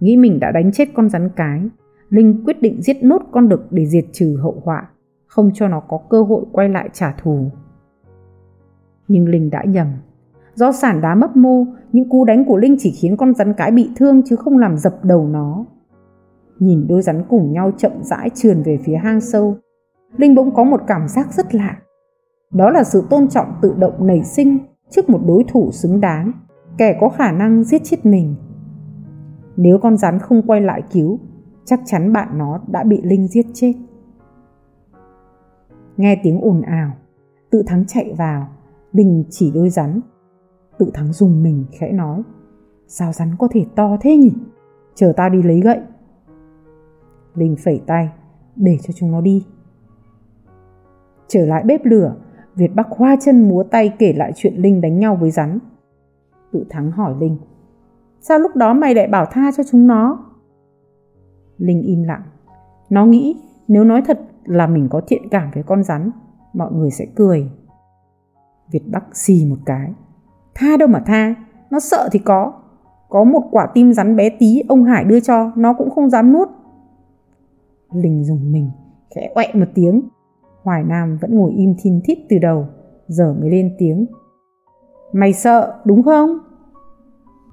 Nghĩ 0.01 0.17
mình 0.17 0.41
đã 0.41 0.51
đánh 0.51 0.73
chết 0.73 0.89
con 0.95 1.09
rắn 1.09 1.31
cái, 1.37 1.69
Linh 2.09 2.45
quyết 2.45 2.63
định 2.63 2.83
giết 2.83 2.97
nốt 3.03 3.23
con 3.33 3.49
đực 3.49 3.67
để 3.71 3.87
diệt 3.87 4.05
trừ 4.13 4.39
hậu 4.43 4.63
họa, 4.65 4.91
không 5.27 5.51
cho 5.55 5.69
nó 5.69 5.81
có 5.81 6.01
cơ 6.11 6.23
hội 6.23 6.45
quay 6.53 6.69
lại 6.69 6.91
trả 6.93 7.13
thù. 7.13 7.51
Nhưng 9.09 9.29
Linh 9.29 9.51
đã 9.51 9.65
nhầm. 9.65 9.87
Do 10.55 10.73
sản 10.73 11.01
đá 11.01 11.15
mấp 11.15 11.37
mô, 11.37 11.65
những 11.93 12.09
cú 12.09 12.25
đánh 12.25 12.45
của 12.45 12.57
Linh 12.57 12.77
chỉ 12.79 12.91
khiến 12.91 13.17
con 13.17 13.35
rắn 13.35 13.55
cái 13.55 13.71
bị 13.71 13.91
thương 13.97 14.23
chứ 14.27 14.37
không 14.37 14.59
làm 14.59 14.79
dập 14.79 15.05
đầu 15.05 15.29
nó. 15.29 15.65
Nhìn 16.59 16.87
đôi 16.89 17.03
rắn 17.03 17.25
cùng 17.29 17.53
nhau 17.53 17.73
chậm 17.77 17.93
rãi 18.03 18.31
trườn 18.35 18.63
về 18.63 18.79
phía 18.85 18.97
hang 18.97 19.21
sâu, 19.21 19.57
Linh 20.17 20.35
bỗng 20.35 20.55
có 20.55 20.65
một 20.65 20.81
cảm 20.87 21.09
giác 21.09 21.33
rất 21.33 21.55
lạ. 21.55 21.77
Đó 22.53 22.71
là 22.71 22.85
sự 22.85 23.03
tôn 23.11 23.29
trọng 23.29 23.55
tự 23.63 23.75
động 23.79 24.07
nảy 24.07 24.23
sinh 24.23 24.59
trước 24.91 25.11
một 25.11 25.21
đối 25.27 25.45
thủ 25.49 25.71
xứng 25.73 26.01
đáng, 26.01 26.33
kẻ 26.79 26.99
có 27.01 27.09
khả 27.09 27.33
năng 27.33 27.65
giết 27.65 27.83
chết 27.85 28.07
mình. 28.07 28.35
Nếu 29.57 29.79
con 29.79 29.97
rắn 29.97 30.19
không 30.19 30.43
quay 30.47 30.61
lại 30.61 30.83
cứu, 30.93 31.19
chắc 31.65 31.81
chắn 31.85 32.13
bạn 32.13 32.39
nó 32.39 32.61
đã 32.69 32.85
bị 32.85 33.03
Linh 33.03 33.29
giết 33.29 33.47
chết. 33.55 33.73
Nghe 35.97 36.21
tiếng 36.23 36.41
ồn 36.41 36.63
ào, 36.63 36.91
tự 37.51 37.63
thắng 37.67 37.85
chạy 37.87 38.15
vào, 38.19 38.49
Linh 38.93 39.25
chỉ 39.31 39.53
đôi 39.55 39.71
rắn. 39.71 40.01
Tự 40.81 40.91
thắng 40.95 41.13
dùng 41.13 41.43
mình 41.43 41.65
khẽ 41.73 41.93
nói, 41.93 42.23
sao 42.87 43.13
rắn 43.13 43.37
có 43.39 43.49
thể 43.51 43.67
to 43.77 43.97
thế 44.01 44.17
nhỉ? 44.17 44.33
Chờ 44.95 45.13
tao 45.17 45.31
đi 45.31 45.43
lấy 45.43 45.61
gậy. 45.61 45.81
Linh 47.35 47.57
phẩy 47.65 47.83
tay, 47.87 48.09
để 48.57 48.79
cho 48.83 48.93
chúng 48.97 49.13
nó 49.13 49.21
đi. 49.21 49.47
Trở 51.29 51.47
lại 51.47 51.65
bếp 51.67 51.85
lửa, 51.85 52.17
Việt 52.55 52.75
Bắc 52.75 52.87
hoa 52.91 53.17
chân 53.21 53.49
múa 53.49 53.63
tay 53.63 53.95
kể 53.99 54.13
lại 54.13 54.33
chuyện 54.37 54.55
Linh 54.57 54.81
đánh 54.81 54.99
nhau 54.99 55.17
với 55.17 55.31
rắn. 55.31 55.59
Tự 56.53 56.65
thắng 56.71 56.91
hỏi 56.91 57.15
Linh, 57.21 57.37
sao 58.21 58.39
lúc 58.39 58.57
đó 58.57 58.75
mày 58.75 58.95
lại 58.95 59.09
bảo 59.09 59.27
tha 59.31 59.51
cho 59.57 59.63
chúng 59.71 59.87
nó? 59.87 60.25
Linh 61.59 61.83
im 61.83 62.03
lặng. 62.03 62.23
Nó 62.91 63.07
nghĩ 63.07 63.37
nếu 63.69 63.85
nói 63.85 64.03
thật 64.07 64.21
là 64.45 64.67
mình 64.67 64.89
có 64.91 65.01
thiện 65.07 65.29
cảm 65.31 65.51
với 65.55 65.63
con 65.63 65.83
rắn, 65.83 66.11
mọi 66.53 66.73
người 66.73 66.91
sẽ 66.91 67.07
cười. 67.17 67.51
Việt 68.71 68.83
Bắc 68.93 69.17
xì 69.17 69.47
một 69.51 69.59
cái. 69.67 69.95
Tha 70.55 70.77
đâu 70.77 70.89
mà 70.89 71.03
tha, 71.07 71.35
nó 71.71 71.81
sợ 71.81 72.09
thì 72.13 72.19
có. 72.19 72.53
Có 73.09 73.25
một 73.25 73.43
quả 73.51 73.67
tim 73.75 73.93
rắn 73.93 74.17
bé 74.17 74.31
tí 74.31 74.63
ông 74.69 74.85
Hải 74.85 75.05
đưa 75.05 75.21
cho, 75.21 75.53
nó 75.57 75.75
cũng 75.75 75.91
không 75.91 76.11
dám 76.11 76.33
nuốt. 76.33 76.49
Linh 77.93 78.25
dùng 78.25 78.53
mình, 78.53 78.71
khẽ 79.15 79.31
quẹ 79.35 79.51
một 79.55 79.69
tiếng. 79.75 80.03
Hoài 80.63 80.85
Nam 80.85 81.19
vẫn 81.21 81.39
ngồi 81.39 81.53
im 81.53 81.75
thiên 81.83 82.01
thít 82.05 82.19
từ 82.29 82.39
đầu, 82.39 82.67
giờ 83.07 83.35
mới 83.41 83.51
lên 83.51 83.75
tiếng. 83.79 84.07
Mày 85.13 85.33
sợ, 85.33 85.81
đúng 85.85 86.03
không? 86.03 86.39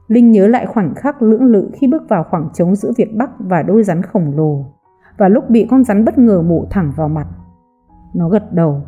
Linh 0.08 0.32
nhớ 0.32 0.48
lại 0.48 0.66
khoảnh 0.66 0.96
khắc 0.96 1.22
lưỡng 1.22 1.44
lự 1.44 1.70
khi 1.74 1.88
bước 1.88 2.10
vào 2.10 2.26
khoảng 2.30 2.50
trống 2.54 2.76
giữa 2.76 2.92
Việt 2.98 3.16
Bắc 3.16 3.30
và 3.40 3.64
đôi 3.64 3.84
rắn 3.84 4.04
khổng 4.04 4.32
lồ, 4.36 4.66
và 5.18 5.30
lúc 5.30 5.50
bị 5.50 5.68
con 5.70 5.84
rắn 5.84 6.06
bất 6.06 6.18
ngờ 6.18 6.42
mổ 6.42 6.66
thẳng 6.70 6.94
vào 6.96 7.10
mặt. 7.10 7.28
Nó 8.14 8.30
gật 8.30 8.54
đầu. 8.54 8.82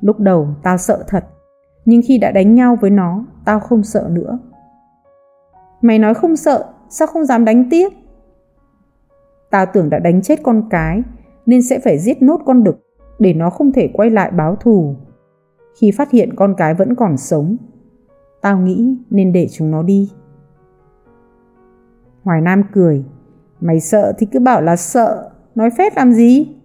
Lúc 0.00 0.18
đầu 0.18 0.48
tao 0.62 0.76
sợ 0.76 1.04
thật, 1.08 1.24
nhưng 1.84 2.00
khi 2.04 2.18
đã 2.18 2.32
đánh 2.32 2.54
nhau 2.54 2.76
với 2.80 2.90
nó, 2.90 3.24
tao 3.44 3.60
không 3.60 3.82
sợ 3.82 4.08
nữa. 4.10 4.38
Mày 5.82 5.98
nói 5.98 6.14
không 6.14 6.36
sợ, 6.36 6.72
sao 6.88 7.08
không 7.08 7.24
dám 7.24 7.44
đánh 7.44 7.70
tiếp? 7.70 7.88
Tao 9.50 9.66
tưởng 9.66 9.90
đã 9.90 9.98
đánh 9.98 10.22
chết 10.22 10.42
con 10.42 10.68
cái, 10.70 11.02
nên 11.46 11.62
sẽ 11.62 11.78
phải 11.78 11.98
giết 11.98 12.22
nốt 12.22 12.40
con 12.46 12.64
đực 12.64 12.80
để 13.18 13.34
nó 13.34 13.50
không 13.50 13.72
thể 13.72 13.90
quay 13.92 14.10
lại 14.10 14.30
báo 14.30 14.56
thù. 14.56 14.94
Khi 15.80 15.90
phát 15.90 16.10
hiện 16.10 16.36
con 16.36 16.54
cái 16.56 16.74
vẫn 16.74 16.94
còn 16.94 17.16
sống, 17.16 17.56
tao 18.42 18.58
nghĩ 18.58 18.96
nên 19.10 19.32
để 19.32 19.48
chúng 19.52 19.70
nó 19.70 19.82
đi. 19.82 20.10
Hoài 22.22 22.40
Nam 22.40 22.62
cười, 22.72 23.04
mày 23.60 23.80
sợ 23.80 24.12
thì 24.18 24.26
cứ 24.32 24.40
bảo 24.40 24.62
là 24.62 24.76
sợ, 24.76 25.30
nói 25.54 25.70
phét 25.78 25.96
làm 25.96 26.12
gì? 26.12 26.56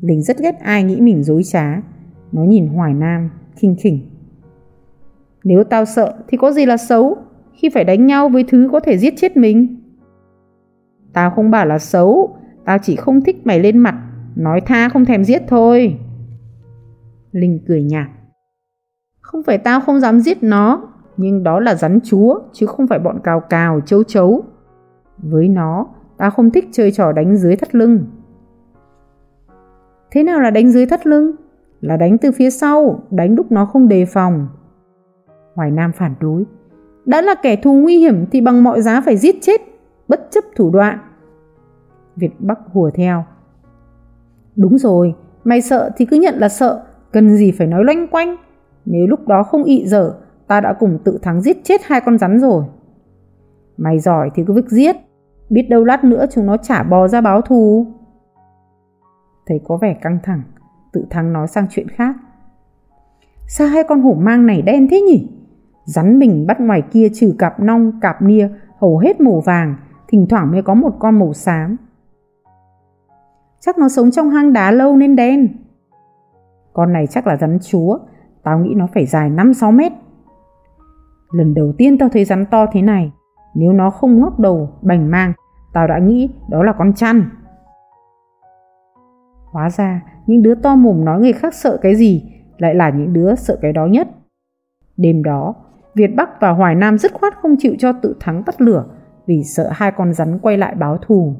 Linh 0.00 0.22
rất 0.22 0.38
ghét 0.38 0.58
ai 0.60 0.84
nghĩ 0.84 1.00
mình 1.00 1.22
dối 1.22 1.42
trá, 1.44 1.82
nó 2.32 2.42
nhìn 2.42 2.66
Hoài 2.66 2.94
Nam, 2.94 3.30
khinh 3.56 3.76
khỉnh. 3.78 4.10
Nếu 5.44 5.64
tao 5.64 5.84
sợ 5.84 6.14
thì 6.28 6.36
có 6.36 6.52
gì 6.52 6.66
là 6.66 6.76
xấu 6.76 7.16
khi 7.52 7.68
phải 7.68 7.84
đánh 7.84 8.06
nhau 8.06 8.28
với 8.28 8.44
thứ 8.48 8.68
có 8.72 8.80
thể 8.80 8.98
giết 8.98 9.14
chết 9.16 9.36
mình? 9.36 9.82
Tao 11.12 11.30
không 11.30 11.50
bảo 11.50 11.66
là 11.66 11.78
xấu, 11.78 12.36
tao 12.64 12.78
chỉ 12.82 12.96
không 12.96 13.20
thích 13.20 13.46
mày 13.46 13.60
lên 13.60 13.78
mặt, 13.78 13.94
nói 14.36 14.60
tha 14.60 14.88
không 14.88 15.04
thèm 15.04 15.24
giết 15.24 15.42
thôi. 15.48 15.98
Linh 17.32 17.60
cười 17.68 17.82
nhạt. 17.82 18.08
Không 19.20 19.42
phải 19.42 19.58
tao 19.58 19.80
không 19.80 20.00
dám 20.00 20.20
giết 20.20 20.42
nó, 20.42 20.88
nhưng 21.16 21.42
đó 21.42 21.60
là 21.60 21.74
rắn 21.74 22.00
chúa 22.04 22.38
chứ 22.52 22.66
không 22.66 22.86
phải 22.86 22.98
bọn 22.98 23.18
cào 23.24 23.40
cào 23.40 23.80
chấu 23.80 24.02
chấu. 24.02 24.44
Với 25.18 25.48
nó, 25.48 25.86
tao 26.16 26.30
không 26.30 26.50
thích 26.50 26.68
chơi 26.72 26.90
trò 26.90 27.12
đánh 27.12 27.36
dưới 27.36 27.56
thắt 27.56 27.74
lưng. 27.74 28.06
Thế 30.10 30.22
nào 30.22 30.40
là 30.40 30.50
đánh 30.50 30.70
dưới 30.70 30.86
thắt 30.86 31.06
lưng? 31.06 31.32
Là 31.80 31.96
đánh 31.96 32.18
từ 32.18 32.30
phía 32.32 32.50
sau, 32.50 33.00
đánh 33.10 33.34
lúc 33.34 33.52
nó 33.52 33.64
không 33.64 33.88
đề 33.88 34.04
phòng. 34.04 34.48
Hoài 35.54 35.70
Nam 35.70 35.92
phản 35.92 36.14
đối. 36.20 36.44
Đã 37.04 37.20
là 37.20 37.34
kẻ 37.42 37.56
thù 37.56 37.72
nguy 37.72 37.98
hiểm 37.98 38.26
thì 38.32 38.40
bằng 38.40 38.64
mọi 38.64 38.82
giá 38.82 39.00
phải 39.00 39.16
giết 39.16 39.36
chết, 39.40 39.60
bất 40.08 40.28
chấp 40.30 40.44
thủ 40.56 40.70
đoạn. 40.70 40.98
Việt 42.16 42.32
Bắc 42.38 42.58
hùa 42.72 42.90
theo. 42.94 43.24
Đúng 44.56 44.78
rồi, 44.78 45.14
mày 45.44 45.60
sợ 45.60 45.90
thì 45.96 46.04
cứ 46.04 46.16
nhận 46.16 46.34
là 46.34 46.48
sợ, 46.48 46.84
cần 47.12 47.36
gì 47.36 47.52
phải 47.52 47.66
nói 47.66 47.84
loanh 47.84 48.06
quanh. 48.06 48.36
Nếu 48.84 49.06
lúc 49.06 49.28
đó 49.28 49.42
không 49.42 49.64
ị 49.64 49.86
dở, 49.86 50.14
ta 50.46 50.60
đã 50.60 50.72
cùng 50.72 50.98
tự 51.04 51.18
thắng 51.22 51.40
giết 51.40 51.56
chết 51.64 51.80
hai 51.84 52.00
con 52.00 52.18
rắn 52.18 52.40
rồi. 52.40 52.64
Mày 53.76 53.98
giỏi 53.98 54.30
thì 54.34 54.44
cứ 54.46 54.52
vứt 54.52 54.68
giết, 54.68 54.96
biết 55.50 55.66
đâu 55.70 55.84
lát 55.84 56.04
nữa 56.04 56.26
chúng 56.32 56.46
nó 56.46 56.56
trả 56.56 56.82
bò 56.82 57.08
ra 57.08 57.20
báo 57.20 57.40
thù. 57.40 57.86
Thấy 59.46 59.60
có 59.64 59.76
vẻ 59.76 59.96
căng 60.02 60.18
thẳng, 60.22 60.42
tự 60.96 61.06
thắng 61.10 61.32
nói 61.32 61.48
sang 61.48 61.66
chuyện 61.70 61.88
khác. 61.88 62.16
Sao 63.48 63.68
hai 63.68 63.84
con 63.84 64.00
hổ 64.00 64.14
mang 64.14 64.46
này 64.46 64.62
đen 64.62 64.88
thế 64.90 65.00
nhỉ? 65.00 65.28
Rắn 65.84 66.18
mình 66.18 66.46
bắt 66.46 66.60
ngoài 66.60 66.82
kia 66.82 67.08
trừ 67.14 67.34
cặp 67.38 67.60
nong, 67.60 68.00
cặp 68.00 68.22
nia, 68.22 68.48
hầu 68.80 68.98
hết 68.98 69.20
màu 69.20 69.40
vàng, 69.40 69.76
thỉnh 70.08 70.26
thoảng 70.30 70.52
mới 70.52 70.62
có 70.62 70.74
một 70.74 70.96
con 70.98 71.18
màu 71.18 71.32
xám. 71.32 71.76
Chắc 73.60 73.78
nó 73.78 73.88
sống 73.88 74.10
trong 74.10 74.30
hang 74.30 74.52
đá 74.52 74.70
lâu 74.70 74.96
nên 74.96 75.16
đen. 75.16 75.48
Con 76.72 76.92
này 76.92 77.06
chắc 77.06 77.26
là 77.26 77.36
rắn 77.36 77.58
chúa, 77.62 77.98
tao 78.42 78.58
nghĩ 78.58 78.74
nó 78.74 78.86
phải 78.94 79.06
dài 79.06 79.30
5-6 79.30 79.72
mét. 79.72 79.92
Lần 81.32 81.54
đầu 81.54 81.72
tiên 81.78 81.98
tao 81.98 82.08
thấy 82.08 82.24
rắn 82.24 82.46
to 82.46 82.66
thế 82.72 82.82
này, 82.82 83.12
nếu 83.54 83.72
nó 83.72 83.90
không 83.90 84.20
ngóc 84.20 84.40
đầu, 84.40 84.70
bành 84.82 85.10
mang, 85.10 85.32
tao 85.72 85.86
đã 85.86 85.98
nghĩ 85.98 86.30
đó 86.50 86.62
là 86.62 86.72
con 86.78 86.92
chăn. 86.92 87.24
Hóa 89.56 89.70
ra, 89.70 90.02
những 90.26 90.42
đứa 90.42 90.54
to 90.54 90.76
mồm 90.76 91.04
nói 91.04 91.20
người 91.20 91.32
khác 91.32 91.54
sợ 91.54 91.78
cái 91.82 91.96
gì 91.96 92.24
lại 92.58 92.74
là 92.74 92.90
những 92.90 93.12
đứa 93.12 93.34
sợ 93.34 93.58
cái 93.62 93.72
đó 93.72 93.86
nhất. 93.86 94.08
Đêm 94.96 95.22
đó, 95.22 95.54
Việt 95.94 96.10
Bắc 96.16 96.40
và 96.40 96.50
Hoài 96.50 96.74
Nam 96.74 96.98
dứt 96.98 97.12
khoát 97.12 97.34
không 97.42 97.56
chịu 97.58 97.74
cho 97.78 97.92
tự 97.92 98.16
thắng 98.20 98.42
tắt 98.42 98.60
lửa 98.60 98.84
vì 99.26 99.44
sợ 99.44 99.68
hai 99.72 99.92
con 99.92 100.12
rắn 100.12 100.38
quay 100.38 100.58
lại 100.58 100.74
báo 100.74 100.98
thù. 100.98 101.34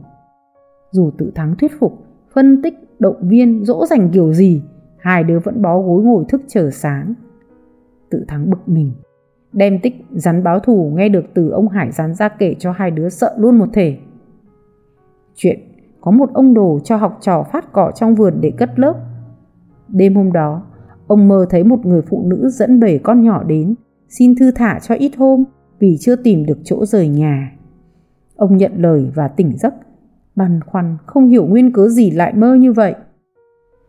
Dù 0.91 1.11
tự 1.19 1.33
thắng 1.35 1.57
thuyết 1.57 1.73
phục, 1.81 2.05
phân 2.35 2.63
tích, 2.63 2.75
động 2.99 3.29
viên, 3.29 3.65
dỗ 3.65 3.87
dành 3.87 4.11
kiểu 4.13 4.33
gì, 4.33 4.63
hai 4.99 5.25
đứa 5.25 5.39
vẫn 5.39 5.63
bó 5.63 5.81
gối 5.81 6.05
ngồi 6.05 6.25
thức 6.29 6.43
chờ 6.49 6.71
sáng. 6.71 7.15
Tự 8.11 8.25
thắng 8.29 8.51
bực 8.51 8.69
mình, 8.69 8.93
đem 9.53 9.79
tích 9.81 9.95
rắn 10.11 10.45
báo 10.45 10.61
thù 10.61 10.93
nghe 10.97 11.09
được 11.09 11.25
từ 11.35 11.51
ông 11.51 11.69
Hải 11.69 11.93
rắn 11.93 12.15
ra 12.15 12.29
kể 12.29 12.55
cho 12.59 12.73
hai 12.73 12.91
đứa 12.91 13.09
sợ 13.09 13.35
luôn 13.39 13.59
một 13.59 13.69
thể. 13.73 13.99
Chuyện 15.35 15.61
có 16.07 16.13
một 16.13 16.31
ông 16.35 16.55
đồ 16.55 16.79
cho 16.85 16.97
học 16.97 17.19
trò 17.21 17.43
phát 17.53 17.73
cỏ 17.73 17.91
trong 17.95 18.15
vườn 18.15 18.35
để 18.41 18.53
cất 18.59 18.79
lớp. 18.79 18.95
Đêm 19.89 20.15
hôm 20.15 20.33
đó, 20.33 20.63
ông 21.07 21.29
mơ 21.29 21.47
thấy 21.51 21.65
một 21.65 21.87
người 21.87 22.03
phụ 22.03 22.23
nữ 22.27 22.49
dẫn 22.49 22.81
bầy 22.81 22.99
con 22.99 23.23
nhỏ 23.23 23.43
đến, 23.43 23.75
xin 24.09 24.35
thư 24.37 24.51
thả 24.51 24.79
cho 24.83 24.95
ít 24.95 25.13
hôm 25.17 25.45
vì 25.79 25.97
chưa 26.01 26.17
tìm 26.17 26.47
được 26.47 26.59
chỗ 26.65 26.87
rời 26.87 27.09
nhà. 27.09 27.53
Ông 28.37 28.57
nhận 28.57 28.73
lời 28.77 29.11
và 29.15 29.29
tỉnh 29.29 29.57
giấc, 29.57 29.75
băn 30.37 30.61
khoăn 30.67 30.97
không 31.07 31.29
hiểu 31.29 31.47
nguyên 31.47 31.73
cớ 31.73 31.89
gì 31.89 32.11
lại 32.11 32.35
mơ 32.35 32.55
như 32.55 32.73
vậy. 32.73 32.95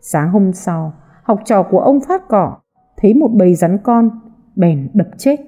Sáng 0.02 0.32
hôm 0.32 0.54
sau, 0.54 0.94
học 1.24 1.40
trò 1.46 1.64
của 1.64 1.80
ông 1.80 2.00
phát 2.08 2.28
cỏ, 2.30 2.58
thấy 2.98 3.14
một 3.14 3.32
bầy 3.34 3.56
rắn 3.56 3.78
con, 3.84 4.10
bèn 4.56 4.90
đập 4.94 5.08
chết. 5.18 5.40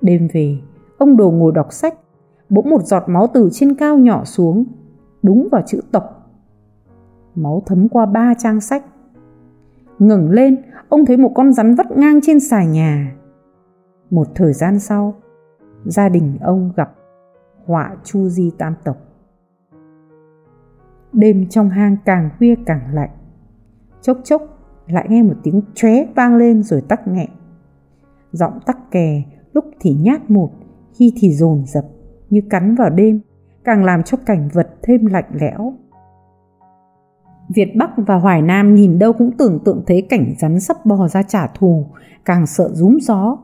Đêm 0.00 0.28
về, 0.32 0.58
ông 0.98 1.16
đồ 1.16 1.30
ngồi 1.30 1.52
đọc 1.54 1.72
sách, 1.72 1.94
bỗng 2.48 2.70
một 2.70 2.82
giọt 2.82 3.02
máu 3.06 3.26
từ 3.34 3.48
trên 3.52 3.74
cao 3.74 3.98
nhỏ 3.98 4.24
xuống, 4.24 4.64
đúng 5.26 5.48
vào 5.52 5.62
chữ 5.66 5.80
tộc. 5.92 6.04
Máu 7.34 7.62
thấm 7.66 7.88
qua 7.88 8.06
ba 8.06 8.34
trang 8.38 8.60
sách. 8.60 8.84
Ngẩng 9.98 10.30
lên, 10.30 10.62
ông 10.88 11.06
thấy 11.06 11.16
một 11.16 11.32
con 11.34 11.52
rắn 11.52 11.74
vắt 11.74 11.86
ngang 11.90 12.20
trên 12.22 12.40
xà 12.40 12.64
nhà. 12.64 13.16
Một 14.10 14.26
thời 14.34 14.52
gian 14.52 14.80
sau, 14.80 15.14
gia 15.84 16.08
đình 16.08 16.38
ông 16.40 16.72
gặp 16.76 16.94
họa 17.64 17.96
chu 18.04 18.28
di 18.28 18.50
tam 18.58 18.74
tộc. 18.84 18.96
Đêm 21.12 21.46
trong 21.48 21.68
hang 21.68 21.96
càng 22.04 22.30
khuya 22.38 22.54
càng 22.66 22.94
lạnh. 22.94 23.10
Chốc 24.02 24.18
chốc 24.24 24.42
lại 24.86 25.06
nghe 25.10 25.22
một 25.22 25.34
tiếng 25.42 25.62
chóe 25.74 26.06
vang 26.16 26.36
lên 26.36 26.62
rồi 26.62 26.80
tắc 26.88 27.08
nghẹn. 27.08 27.30
Giọng 28.32 28.60
tắc 28.66 28.90
kè 28.90 29.22
lúc 29.52 29.64
thì 29.80 29.94
nhát 29.94 30.30
một, 30.30 30.50
khi 30.94 31.12
thì 31.16 31.34
dồn 31.34 31.64
dập 31.66 31.84
như 32.30 32.40
cắn 32.50 32.74
vào 32.74 32.90
đêm, 32.90 33.20
càng 33.66 33.84
làm 33.84 34.02
cho 34.02 34.18
cảnh 34.26 34.48
vật 34.52 34.68
thêm 34.82 35.06
lạnh 35.06 35.30
lẽo. 35.32 35.72
Việt 37.54 37.72
Bắc 37.78 37.90
và 37.96 38.16
Hoài 38.16 38.42
Nam 38.42 38.74
nhìn 38.74 38.98
đâu 38.98 39.12
cũng 39.12 39.30
tưởng 39.38 39.58
tượng 39.64 39.84
thấy 39.86 40.06
cảnh 40.10 40.34
rắn 40.38 40.60
sắp 40.60 40.76
bò 40.86 41.08
ra 41.08 41.22
trả 41.22 41.46
thù, 41.46 41.86
càng 42.24 42.46
sợ 42.46 42.68
rúm 42.72 42.96
gió. 43.00 43.38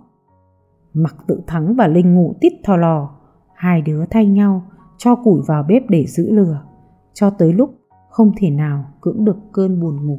Mặc 0.92 1.14
tự 1.26 1.42
thắng 1.46 1.74
và 1.74 1.87
Linh 1.87 2.14
ngủ 2.14 2.35
tít 2.40 2.52
thò 2.64 2.76
lò, 2.76 3.11
hai 3.54 3.82
đứa 3.82 4.04
thay 4.11 4.26
nhau, 4.26 4.62
cho 4.98 5.14
củi 5.14 5.42
vào 5.46 5.64
bếp 5.68 5.82
để 5.88 6.06
giữ 6.06 6.30
lửa, 6.30 6.62
cho 7.14 7.30
tới 7.30 7.52
lúc 7.52 7.70
không 8.11 8.32
thể 8.37 8.50
nào 8.50 8.85
cưỡng 9.00 9.24
được 9.24 9.37
cơn 9.52 9.80
buồn 9.80 10.06
ngủ. 10.06 10.18